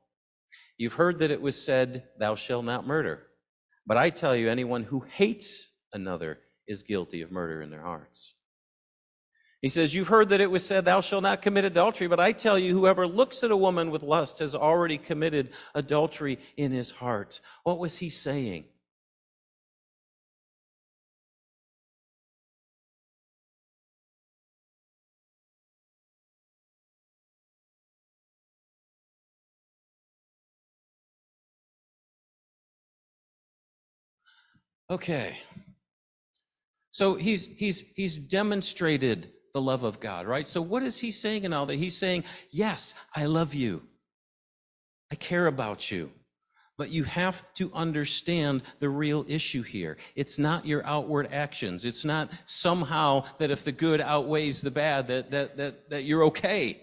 you've 0.79 0.93
heard 0.93 1.19
that 1.19 1.29
it 1.29 1.41
was 1.41 1.61
said, 1.61 2.05
Thou 2.17 2.33
shalt 2.33 2.65
not 2.65 2.87
murder. 2.87 3.27
But 3.85 3.97
I 3.97 4.09
tell 4.09 4.35
you, 4.35 4.49
anyone 4.49 4.83
who 4.83 5.01
hates 5.01 5.67
another 5.93 6.39
is 6.67 6.81
guilty 6.81 7.21
of 7.21 7.31
murder 7.31 7.61
in 7.61 7.69
their 7.69 7.83
hearts. 7.83 8.33
He 9.61 9.69
says, 9.69 9.93
You've 9.93 10.07
heard 10.07 10.29
that 10.29 10.41
it 10.41 10.49
was 10.49 10.65
said, 10.65 10.85
Thou 10.85 11.01
shalt 11.01 11.23
not 11.23 11.41
commit 11.41 11.65
adultery, 11.65 12.07
but 12.07 12.19
I 12.19 12.31
tell 12.31 12.57
you, 12.57 12.73
whoever 12.73 13.05
looks 13.05 13.43
at 13.43 13.51
a 13.51 13.57
woman 13.57 13.91
with 13.91 14.03
lust 14.03 14.39
has 14.39 14.55
already 14.55 14.97
committed 14.97 15.49
adultery 15.75 16.39
in 16.55 16.71
his 16.71 16.89
heart. 16.89 17.41
What 17.63 17.79
was 17.79 17.97
he 17.97 18.09
saying? 18.09 18.65
Okay. 34.89 35.37
So 36.91 37.15
he's 37.15 37.45
he's 37.45 37.81
he's 37.95 38.17
demonstrated 38.17 39.31
the 39.53 39.61
love 39.61 39.83
of 39.83 39.99
God, 39.99 40.25
right? 40.25 40.47
So 40.47 40.61
what 40.61 40.83
is 40.83 40.97
he 40.97 41.11
saying 41.11 41.43
in 41.43 41.53
all 41.53 41.67
that? 41.67 41.75
He's 41.75 41.95
saying, 41.97 42.23
"Yes, 42.49 42.95
I 43.15 43.25
love 43.25 43.53
you. 43.53 43.83
I 45.11 45.15
care 45.15 45.45
about 45.47 45.91
you." 45.91 46.11
But 46.77 46.89
you 46.91 47.03
have 47.03 47.43
to 47.55 47.71
understand 47.73 48.63
the 48.79 48.89
real 48.89 49.25
issue 49.27 49.63
here. 49.63 49.97
It's 50.15 50.39
not 50.39 50.65
your 50.65 50.85
outward 50.85 51.27
actions. 51.33 51.83
It's 51.83 52.05
not 52.05 52.31
somehow 52.45 53.25
that 53.37 53.51
if 53.51 53.65
the 53.65 53.73
good 53.73 53.99
outweighs 53.99 54.61
the 54.61 54.71
bad 54.71 55.09
that 55.09 55.31
that 55.31 55.57
that, 55.57 55.89
that 55.89 56.03
you're 56.05 56.25
okay. 56.25 56.81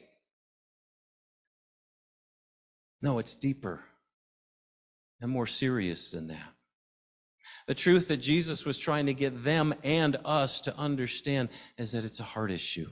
No, 3.02 3.18
it's 3.18 3.34
deeper 3.34 3.82
and 5.20 5.30
more 5.30 5.46
serious 5.46 6.10
than 6.12 6.28
that. 6.28 6.55
The 7.66 7.74
truth 7.74 8.08
that 8.08 8.18
Jesus 8.18 8.64
was 8.64 8.78
trying 8.78 9.06
to 9.06 9.14
get 9.14 9.42
them 9.42 9.74
and 9.82 10.16
us 10.24 10.60
to 10.62 10.76
understand 10.76 11.48
is 11.76 11.92
that 11.92 12.04
it's 12.04 12.20
a 12.20 12.24
heart 12.24 12.52
issue. 12.52 12.90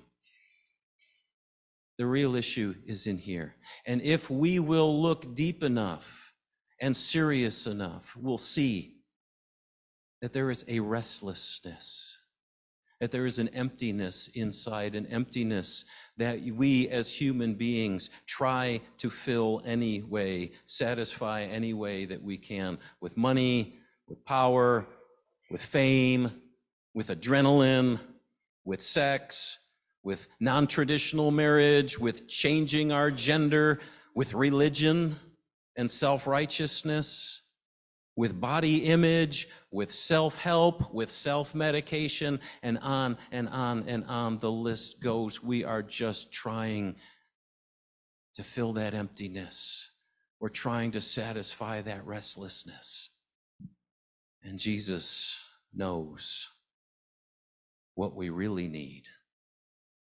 The 1.97 2.07
real 2.07 2.35
issue 2.35 2.75
is 2.87 3.07
in 3.07 3.19
here. 3.19 3.55
And 3.87 4.03
if 4.03 4.29
we 4.29 4.59
will 4.59 5.01
look 5.01 5.37
deep 5.37 5.63
enough 5.63 6.33
and 6.81 6.97
serious 6.97 7.69
enough, 7.69 8.17
we'll 8.21 8.37
see 8.37 8.97
that 10.21 10.33
there 10.33 10.51
is 10.51 10.65
a 10.67 10.81
restlessness, 10.81 12.19
that 13.01 13.13
there 13.13 13.27
is 13.27 13.39
an 13.39 13.49
emptiness 13.51 14.29
inside, 14.35 14.97
an 14.97 15.07
emptiness 15.07 15.85
that 16.17 16.43
we 16.43 16.89
as 16.89 17.09
human 17.09 17.55
beings 17.55 18.11
try 18.27 18.81
to 18.99 19.09
fill 19.09 19.63
any 19.65 20.03
way, 20.03 20.51
satisfy 20.67 21.43
any 21.43 21.75
way 21.75 22.07
that 22.07 22.23
we 22.23 22.39
can 22.39 22.79
with 23.01 23.17
money, 23.17 23.79
with 24.09 24.25
power, 24.25 24.87
with 25.51 25.63
fame, 25.63 26.31
with 26.95 27.09
adrenaline, 27.09 27.99
with 28.65 28.83
sex, 28.83 29.59
with 30.03 30.27
non 30.41 30.67
traditional 30.67 31.31
marriage, 31.31 31.99
with 31.99 32.29
changing 32.29 32.93
our 32.93 33.11
gender, 33.11 33.81
with 34.15 34.35
religion 34.35 35.17
and 35.77 35.91
self 35.91 36.27
righteousness, 36.27 37.43
with 38.17 38.39
body 38.39 38.85
image, 38.85 39.49
with 39.71 39.93
self 39.93 40.37
help, 40.41 40.93
with 40.95 41.11
self 41.11 41.55
medication, 41.55 42.41
and 42.63 42.79
on 42.79 43.17
and 43.33 43.49
on 43.49 43.85
and 43.89 44.05
on 44.05 44.39
the 44.39 44.53
list 44.53 45.01
goes. 45.01 45.43
We 45.43 45.65
are 45.65 45.83
just 45.83 46.31
trying 46.33 46.97
to 48.35 48.43
fill 48.43 48.75
that 48.75 48.95
emptiness. 48.95 49.91
We're 50.41 50.49
trying 50.51 50.93
to 50.93 51.01
satisfy 51.01 51.83
that 51.83 52.07
restlessness. 52.07 53.11
And 54.45 54.59
Jesus 54.59 55.41
knows 55.73 56.51
what 57.95 58.15
we 58.15 58.29
really 58.29 58.69
need 58.69 59.05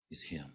is 0.09 0.21
Him. 0.21 0.51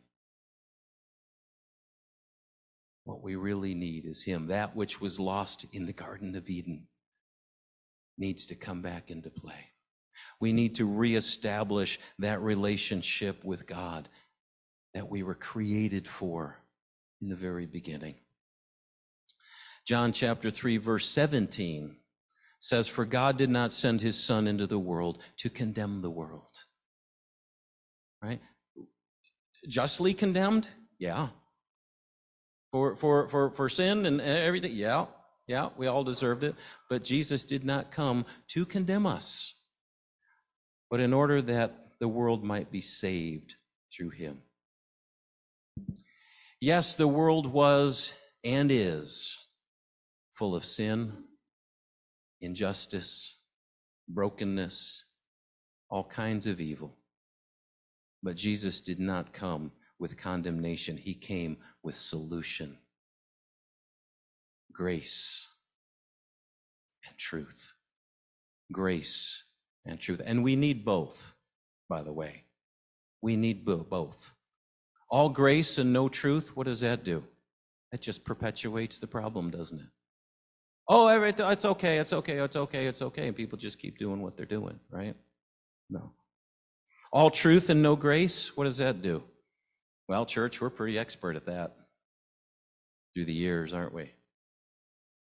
What 3.04 3.22
we 3.22 3.36
really 3.36 3.74
need 3.74 4.04
is 4.04 4.22
Him, 4.22 4.48
that 4.48 4.74
which 4.74 5.00
was 5.00 5.20
lost 5.20 5.66
in 5.72 5.86
the 5.86 5.92
Garden 5.92 6.34
of 6.34 6.50
Eden. 6.50 6.88
needs 8.18 8.46
to 8.46 8.54
come 8.56 8.82
back 8.82 9.10
into 9.10 9.30
play. 9.30 9.70
We 10.40 10.52
need 10.52 10.76
to 10.76 10.86
reestablish 10.86 12.00
that 12.18 12.40
relationship 12.40 13.44
with 13.44 13.66
God 13.66 14.08
that 14.94 15.10
we 15.10 15.22
were 15.22 15.34
created 15.34 16.08
for 16.08 16.58
in 17.20 17.28
the 17.28 17.36
very 17.36 17.66
beginning. 17.66 18.14
John 19.86 20.12
chapter 20.12 20.50
3, 20.50 20.78
verse 20.78 21.06
17 21.06 21.96
says, 22.66 22.88
For 22.88 23.04
God 23.04 23.38
did 23.38 23.48
not 23.48 23.72
send 23.72 24.00
his 24.00 24.18
Son 24.22 24.48
into 24.48 24.66
the 24.66 24.78
world 24.78 25.18
to 25.38 25.48
condemn 25.48 26.02
the 26.02 26.10
world. 26.10 26.50
Right? 28.20 28.40
Justly 29.68 30.14
condemned? 30.14 30.68
Yeah. 30.98 31.28
For, 32.72 32.96
for, 32.96 33.28
for, 33.28 33.50
for 33.50 33.68
sin 33.68 34.04
and 34.04 34.20
everything? 34.20 34.72
Yeah. 34.72 35.06
Yeah, 35.46 35.68
we 35.76 35.86
all 35.86 36.02
deserved 36.02 36.42
it. 36.42 36.56
But 36.90 37.04
Jesus 37.04 37.44
did 37.44 37.64
not 37.64 37.92
come 37.92 38.26
to 38.48 38.66
condemn 38.66 39.06
us, 39.06 39.54
but 40.90 40.98
in 40.98 41.12
order 41.12 41.40
that 41.40 41.72
the 42.00 42.08
world 42.08 42.42
might 42.42 42.72
be 42.72 42.80
saved 42.80 43.54
through 43.96 44.10
him. 44.10 44.42
Yes, 46.60 46.96
the 46.96 47.06
world 47.06 47.46
was 47.46 48.12
and 48.42 48.72
is 48.72 49.38
full 50.34 50.56
of 50.56 50.64
sin, 50.64 51.12
injustice, 52.40 53.36
brokenness, 54.08 55.04
all 55.90 56.04
kinds 56.04 56.46
of 56.46 56.60
evil. 56.60 56.96
But 58.22 58.36
Jesus 58.36 58.80
did 58.80 59.00
not 59.00 59.32
come 59.32 59.72
with 59.98 60.16
condemnation, 60.16 60.96
He 60.96 61.14
came 61.14 61.58
with 61.82 61.94
solution, 61.94 62.76
grace, 64.72 65.48
and 67.08 67.16
truth. 67.18 67.74
Grace 68.72 69.44
and 69.84 70.00
truth. 70.00 70.20
And 70.24 70.42
we 70.42 70.56
need 70.56 70.84
both, 70.84 71.34
by 71.88 72.02
the 72.02 72.12
way. 72.12 72.44
We 73.22 73.36
need 73.36 73.64
both. 73.64 74.32
All 75.08 75.28
grace 75.28 75.78
and 75.78 75.92
no 75.92 76.08
truth, 76.08 76.56
what 76.56 76.66
does 76.66 76.80
that 76.80 77.04
do? 77.04 77.22
That 77.92 78.00
just 78.00 78.24
perpetuates 78.24 78.98
the 78.98 79.06
problem, 79.06 79.50
doesn't 79.50 79.80
it? 79.80 79.86
Oh, 80.88 81.08
it's 81.08 81.64
okay, 81.64 81.98
it's 81.98 82.12
okay, 82.12 82.36
it's 82.38 82.56
okay, 82.56 82.86
it's 82.86 83.02
okay. 83.02 83.26
And 83.26 83.36
people 83.36 83.58
just 83.58 83.78
keep 83.78 83.98
doing 83.98 84.22
what 84.22 84.36
they're 84.36 84.46
doing, 84.46 84.78
right? 84.90 85.16
No. 85.90 86.12
All 87.12 87.30
truth 87.30 87.70
and 87.70 87.82
no 87.82 87.96
grace, 87.96 88.56
what 88.56 88.64
does 88.64 88.76
that 88.78 89.02
do? 89.02 89.22
Well, 90.08 90.26
church, 90.26 90.60
we're 90.60 90.70
pretty 90.70 90.98
expert 90.98 91.34
at 91.34 91.46
that 91.46 91.74
through 93.14 93.24
the 93.24 93.32
years, 93.32 93.74
aren't 93.74 93.94
we? 93.94 94.12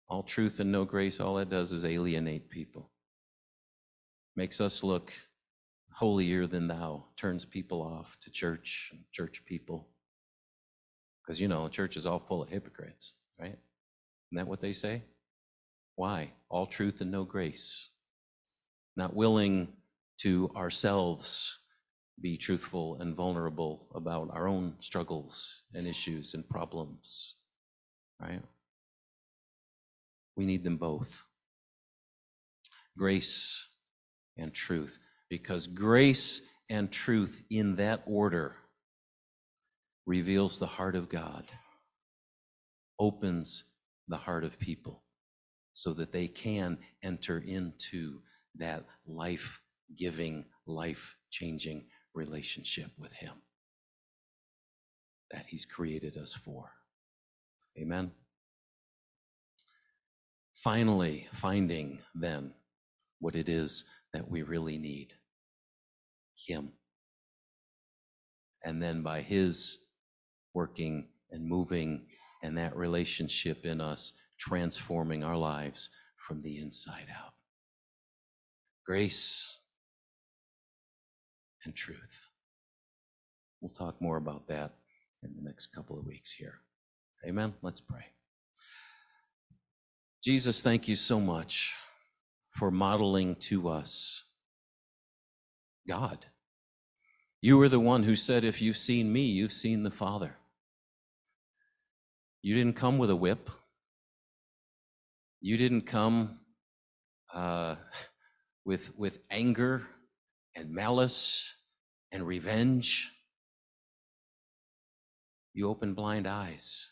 All 0.07 0.23
truth 0.23 0.59
and 0.59 0.71
no 0.71 0.85
grace, 0.85 1.19
all 1.19 1.35
that 1.35 1.49
does 1.49 1.71
is 1.71 1.83
alienate 1.83 2.49
people. 2.49 2.89
Makes 4.35 4.61
us 4.61 4.83
look 4.83 5.11
holier 5.91 6.47
than 6.47 6.67
thou, 6.67 7.03
turns 7.17 7.43
people 7.43 7.81
off 7.81 8.15
to 8.21 8.31
church, 8.31 8.89
and 8.93 9.01
church 9.11 9.43
people. 9.45 9.87
Because, 11.21 11.41
you 11.41 11.49
know, 11.49 11.65
the 11.65 11.69
church 11.69 11.97
is 11.97 12.05
all 12.05 12.19
full 12.19 12.41
of 12.41 12.49
hypocrites, 12.49 13.13
right? 13.39 13.47
Isn't 14.31 14.35
that 14.37 14.47
what 14.47 14.61
they 14.61 14.73
say? 14.73 15.03
Why? 15.99 16.31
All 16.47 16.65
truth 16.65 17.01
and 17.01 17.11
no 17.11 17.25
grace. 17.25 17.89
Not 18.95 19.13
willing 19.13 19.67
to 20.19 20.49
ourselves 20.55 21.59
be 22.21 22.37
truthful 22.37 22.95
and 23.01 23.17
vulnerable 23.17 23.85
about 23.93 24.29
our 24.31 24.47
own 24.47 24.75
struggles 24.79 25.53
and 25.73 25.85
issues 25.85 26.35
and 26.35 26.47
problems. 26.47 27.35
Right? 28.17 28.41
We 30.37 30.45
need 30.45 30.63
them 30.63 30.77
both 30.77 31.21
grace 32.97 33.61
and 34.37 34.53
truth. 34.53 34.97
Because 35.29 35.67
grace 35.67 36.39
and 36.69 36.89
truth 36.89 37.41
in 37.49 37.75
that 37.75 38.03
order 38.05 38.55
reveals 40.05 40.59
the 40.59 40.65
heart 40.65 40.95
of 40.95 41.09
God, 41.09 41.43
opens 42.97 43.65
the 44.07 44.15
heart 44.15 44.45
of 44.45 44.57
people 44.59 45.03
so 45.79 45.93
that 45.93 46.11
they 46.11 46.27
can 46.27 46.77
enter 47.03 47.39
into 47.39 48.19
that 48.55 48.83
life 49.07 49.61
giving, 49.97 50.43
life 50.67 51.15
changing 51.31 51.85
relationship 52.13 52.91
with 52.97 53.13
Him 53.13 53.31
that 55.31 55.45
He's 55.47 55.63
created 55.63 56.17
us 56.17 56.33
for. 56.33 56.69
Amen. 57.77 58.11
Finally, 60.53 61.29
finding 61.35 61.99
then 62.13 62.51
what 63.21 63.35
it 63.35 63.47
is 63.47 63.85
that 64.11 64.29
we 64.29 64.41
really 64.41 64.77
need 64.77 65.13
Him. 66.35 66.73
And 68.65 68.83
then 68.83 69.01
by 69.01 69.21
His 69.21 69.77
working 70.53 71.07
and 71.31 71.47
moving 71.47 72.07
and 72.43 72.57
that 72.57 72.75
relationship 72.75 73.65
in 73.65 73.79
us, 73.79 74.11
transforming 74.39 75.23
our 75.23 75.37
lives 75.37 75.89
from 76.15 76.41
the 76.41 76.57
inside 76.57 77.07
out. 77.15 77.33
Grace 78.85 79.59
and 81.65 81.75
truth. 81.75 82.27
We'll 83.61 83.69
talk 83.69 84.01
more 84.01 84.17
about 84.17 84.47
that 84.47 84.73
in 85.23 85.35
the 85.35 85.41
next 85.41 85.67
couple 85.67 85.99
of 85.99 86.05
weeks 86.05 86.31
here. 86.31 86.55
Amen. 87.25 87.53
Let's 87.61 87.81
pray. 87.81 88.05
Jesus, 90.23 90.61
thank 90.61 90.87
you 90.87 90.95
so 90.95 91.19
much 91.19 91.75
for 92.51 92.71
modeling 92.71 93.35
to 93.35 93.69
us 93.69 94.23
God. 95.87 96.25
You 97.41 97.57
were 97.57 97.69
the 97.69 97.79
one 97.79 98.03
who 98.03 98.15
said, 98.15 98.43
If 98.43 98.61
you've 98.61 98.77
seen 98.77 99.11
me, 99.11 99.21
you've 99.21 99.53
seen 99.53 99.83
the 99.83 99.91
Father. 99.91 100.35
You 102.41 102.55
didn't 102.55 102.75
come 102.75 102.97
with 102.97 103.09
a 103.09 103.15
whip. 103.15 103.49
You 105.41 105.57
didn't 105.57 105.83
come 105.83 106.39
uh, 107.33 107.75
with, 108.65 108.97
with 108.97 109.17
anger 109.29 109.87
and 110.55 110.71
malice 110.71 111.49
and 112.11 112.27
revenge. 112.27 113.11
You 115.53 115.69
opened 115.69 115.95
blind 115.95 116.27
eyes, 116.27 116.91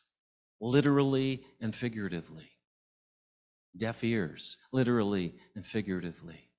literally 0.61 1.43
and 1.59 1.75
figuratively. 1.75 2.49
Deaf 3.75 4.03
ears, 4.03 4.57
literally 4.71 5.35
and 5.55 5.65
figuratively. 5.65 6.49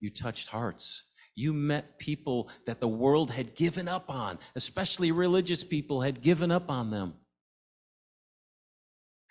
You 0.00 0.10
touched 0.10 0.48
hearts. 0.48 1.02
You 1.36 1.52
met 1.52 1.98
people 1.98 2.48
that 2.66 2.80
the 2.80 2.88
world 2.88 3.30
had 3.30 3.54
given 3.54 3.86
up 3.86 4.08
on, 4.08 4.38
especially 4.56 5.12
religious 5.12 5.62
people 5.62 6.00
had 6.00 6.22
given 6.22 6.50
up 6.50 6.70
on 6.70 6.90
them. 6.90 7.14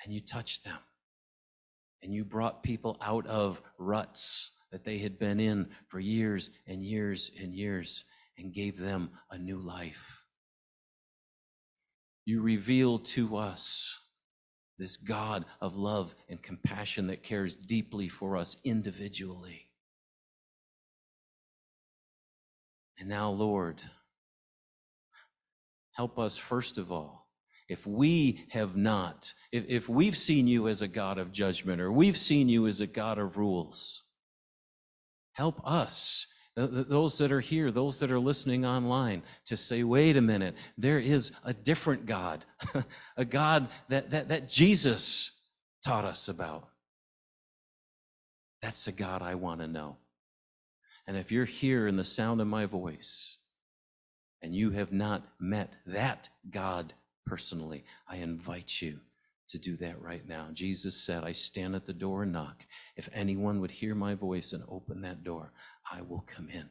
And 0.03 0.13
you 0.13 0.21
touched 0.21 0.63
them 0.63 0.79
and 2.03 2.13
you 2.13 2.25
brought 2.25 2.63
people 2.63 2.97
out 3.01 3.25
of 3.27 3.61
ruts 3.79 4.51
that 4.71 4.83
they 4.83 4.97
had 4.97 5.17
been 5.17 5.39
in 5.39 5.69
for 5.87 5.99
years 5.99 6.49
and 6.67 6.83
years 6.83 7.31
and 7.39 7.53
years 7.53 8.03
and 8.37 8.53
gave 8.53 8.77
them 8.77 9.09
a 9.31 9.37
new 9.37 9.59
life. 9.59 10.23
You 12.25 12.41
revealed 12.41 13.05
to 13.05 13.37
us 13.37 13.97
this 14.77 14.97
God 14.97 15.45
of 15.61 15.77
love 15.77 16.13
and 16.29 16.41
compassion 16.41 17.07
that 17.07 17.23
cares 17.23 17.55
deeply 17.55 18.09
for 18.09 18.35
us 18.35 18.57
individually. 18.63 19.69
And 22.99 23.07
now, 23.07 23.31
Lord, 23.31 23.81
help 25.93 26.17
us 26.19 26.37
first 26.37 26.77
of 26.77 26.91
all 26.91 27.22
if 27.73 27.87
we 27.87 28.45
have 28.49 28.75
not, 28.75 29.33
if, 29.51 29.65
if 29.67 29.89
we've 29.89 30.15
seen 30.15 30.45
you 30.45 30.67
as 30.67 30.83
a 30.83 30.87
God 30.87 31.17
of 31.17 31.31
judgment 31.31 31.81
or 31.81 31.91
we've 31.91 32.17
seen 32.17 32.47
you 32.47 32.67
as 32.67 32.81
a 32.81 32.87
God 32.87 33.17
of 33.17 33.35
rules, 33.35 34.03
help 35.31 35.59
us, 35.65 36.27
those 36.55 37.17
that 37.17 37.31
are 37.31 37.39
here, 37.39 37.71
those 37.71 37.97
that 37.99 38.11
are 38.11 38.19
listening 38.19 38.63
online, 38.63 39.23
to 39.47 39.57
say, 39.57 39.81
wait 39.81 40.17
a 40.17 40.21
minute, 40.21 40.53
there 40.77 40.99
is 40.99 41.31
a 41.43 41.51
different 41.51 42.05
God, 42.05 42.45
a 43.17 43.25
God 43.25 43.67
that, 43.89 44.11
that, 44.11 44.29
that 44.29 44.49
Jesus 44.51 45.31
taught 45.83 46.05
us 46.05 46.29
about. 46.29 46.67
That's 48.61 48.85
the 48.85 48.91
God 48.91 49.23
I 49.23 49.33
want 49.33 49.61
to 49.61 49.67
know. 49.67 49.97
And 51.07 51.17
if 51.17 51.31
you're 51.31 51.43
here 51.43 51.87
in 51.87 51.97
the 51.97 52.03
sound 52.03 52.39
of 52.39 52.45
my 52.45 52.67
voice 52.67 53.35
and 54.43 54.53
you 54.53 54.69
have 54.69 54.93
not 54.93 55.23
met 55.39 55.75
that 55.87 56.29
God 56.51 56.93
personally. 57.25 57.83
I 58.07 58.17
invite 58.17 58.81
you 58.81 58.99
to 59.49 59.57
do 59.57 59.75
that 59.77 60.01
right 60.01 60.27
now. 60.27 60.47
Jesus 60.53 60.95
said, 60.95 61.23
I 61.23 61.31
stand 61.31 61.75
at 61.75 61.85
the 61.85 61.93
door 61.93 62.23
and 62.23 62.31
knock. 62.31 62.65
If 62.95 63.09
anyone 63.13 63.59
would 63.61 63.71
hear 63.71 63.95
my 63.95 64.15
voice 64.15 64.53
and 64.53 64.63
open 64.67 65.01
that 65.01 65.23
door, 65.23 65.51
I 65.91 66.01
will 66.01 66.25
come 66.27 66.49
in 66.49 66.69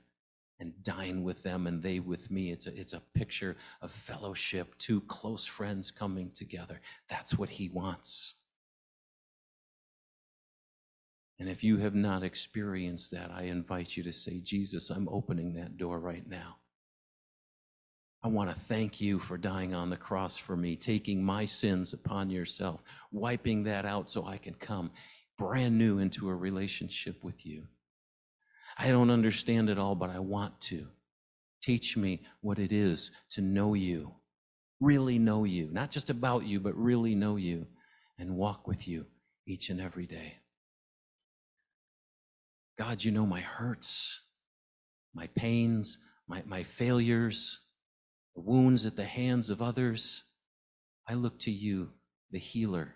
and 0.58 0.72
dine 0.84 1.22
with 1.22 1.42
them 1.42 1.66
and 1.66 1.82
they 1.82 2.00
with 2.00 2.30
me. 2.30 2.50
It's 2.50 2.66
a, 2.66 2.78
it's 2.78 2.92
a 2.92 3.02
picture 3.14 3.56
of 3.82 3.90
fellowship, 3.90 4.78
two 4.78 5.00
close 5.02 5.44
friends 5.44 5.90
coming 5.90 6.30
together. 6.30 6.80
That's 7.08 7.36
what 7.36 7.48
he 7.48 7.68
wants. 7.68 8.34
And 11.38 11.48
if 11.48 11.64
you 11.64 11.78
have 11.78 11.94
not 11.94 12.22
experienced 12.22 13.10
that, 13.10 13.32
I 13.32 13.42
invite 13.44 13.96
you 13.96 14.04
to 14.04 14.12
say, 14.12 14.40
Jesus, 14.40 14.90
I'm 14.90 15.08
opening 15.08 15.54
that 15.54 15.76
door 15.76 15.98
right 15.98 16.26
now. 16.28 16.56
I 18.24 18.28
want 18.28 18.50
to 18.50 18.56
thank 18.56 19.00
you 19.00 19.18
for 19.18 19.36
dying 19.36 19.74
on 19.74 19.90
the 19.90 19.96
cross 19.96 20.36
for 20.36 20.56
me, 20.56 20.76
taking 20.76 21.24
my 21.24 21.44
sins 21.44 21.92
upon 21.92 22.30
yourself, 22.30 22.80
wiping 23.10 23.64
that 23.64 23.84
out 23.84 24.12
so 24.12 24.24
I 24.24 24.38
can 24.38 24.54
come 24.54 24.92
brand 25.38 25.76
new 25.76 25.98
into 25.98 26.28
a 26.28 26.34
relationship 26.34 27.24
with 27.24 27.44
you. 27.44 27.64
I 28.78 28.88
don't 28.88 29.10
understand 29.10 29.70
it 29.70 29.78
all, 29.78 29.96
but 29.96 30.10
I 30.10 30.20
want 30.20 30.60
to. 30.62 30.86
Teach 31.62 31.96
me 31.96 32.22
what 32.40 32.58
it 32.58 32.72
is 32.72 33.10
to 33.30 33.40
know 33.40 33.74
you, 33.74 34.12
really 34.80 35.18
know 35.18 35.44
you, 35.44 35.68
not 35.72 35.90
just 35.90 36.10
about 36.10 36.44
you, 36.44 36.58
but 36.60 36.76
really 36.76 37.14
know 37.14 37.36
you 37.36 37.66
and 38.18 38.36
walk 38.36 38.66
with 38.66 38.86
you 38.88 39.06
each 39.46 39.68
and 39.70 39.80
every 39.80 40.06
day. 40.06 40.34
God, 42.78 43.02
you 43.02 43.10
know 43.10 43.26
my 43.26 43.40
hurts, 43.40 44.20
my 45.14 45.28
pains, 45.28 45.98
my, 46.26 46.42
my 46.46 46.62
failures, 46.64 47.60
the 48.34 48.40
wounds 48.40 48.86
at 48.86 48.96
the 48.96 49.04
hands 49.04 49.50
of 49.50 49.62
others. 49.62 50.22
I 51.08 51.14
look 51.14 51.38
to 51.40 51.50
you, 51.50 51.90
the 52.30 52.38
healer, 52.38 52.94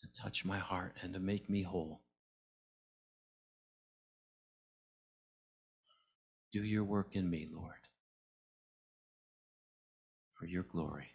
to 0.00 0.22
touch 0.22 0.44
my 0.44 0.58
heart 0.58 0.94
and 1.02 1.14
to 1.14 1.20
make 1.20 1.48
me 1.48 1.62
whole. 1.62 2.00
Do 6.52 6.62
your 6.62 6.84
work 6.84 7.08
in 7.12 7.28
me, 7.28 7.48
Lord, 7.52 7.72
for 10.38 10.46
your 10.46 10.62
glory. 10.62 11.08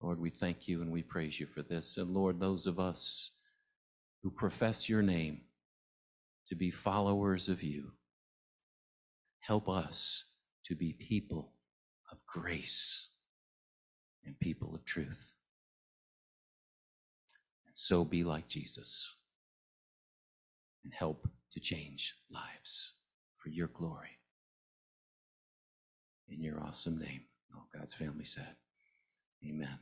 Lord, 0.00 0.20
we 0.20 0.30
thank 0.30 0.68
you 0.68 0.82
and 0.82 0.92
we 0.92 1.02
praise 1.02 1.40
you 1.40 1.46
for 1.46 1.62
this. 1.62 1.96
And 1.96 2.10
Lord, 2.10 2.38
those 2.38 2.66
of 2.66 2.78
us 2.78 3.30
who 4.22 4.30
profess 4.30 4.88
your 4.88 5.02
name 5.02 5.40
to 6.48 6.54
be 6.54 6.70
followers 6.70 7.48
of 7.48 7.62
you, 7.62 7.92
help 9.40 9.68
us 9.68 10.24
to 10.64 10.74
be 10.74 10.94
people 10.94 11.52
of 12.10 12.18
grace 12.26 13.08
and 14.24 14.38
people 14.40 14.74
of 14.74 14.84
truth. 14.84 15.34
And 17.66 17.76
so 17.76 18.04
be 18.04 18.24
like 18.24 18.48
Jesus 18.48 19.14
and 20.84 20.92
help 20.92 21.28
to 21.52 21.60
change 21.60 22.14
lives 22.30 22.92
for 23.38 23.48
your 23.48 23.68
glory. 23.68 24.18
In 26.28 26.42
your 26.42 26.60
awesome 26.60 26.98
name, 26.98 27.22
all 27.54 27.68
God's 27.76 27.94
family 27.94 28.24
said, 28.24 28.56
Amen. 29.46 29.78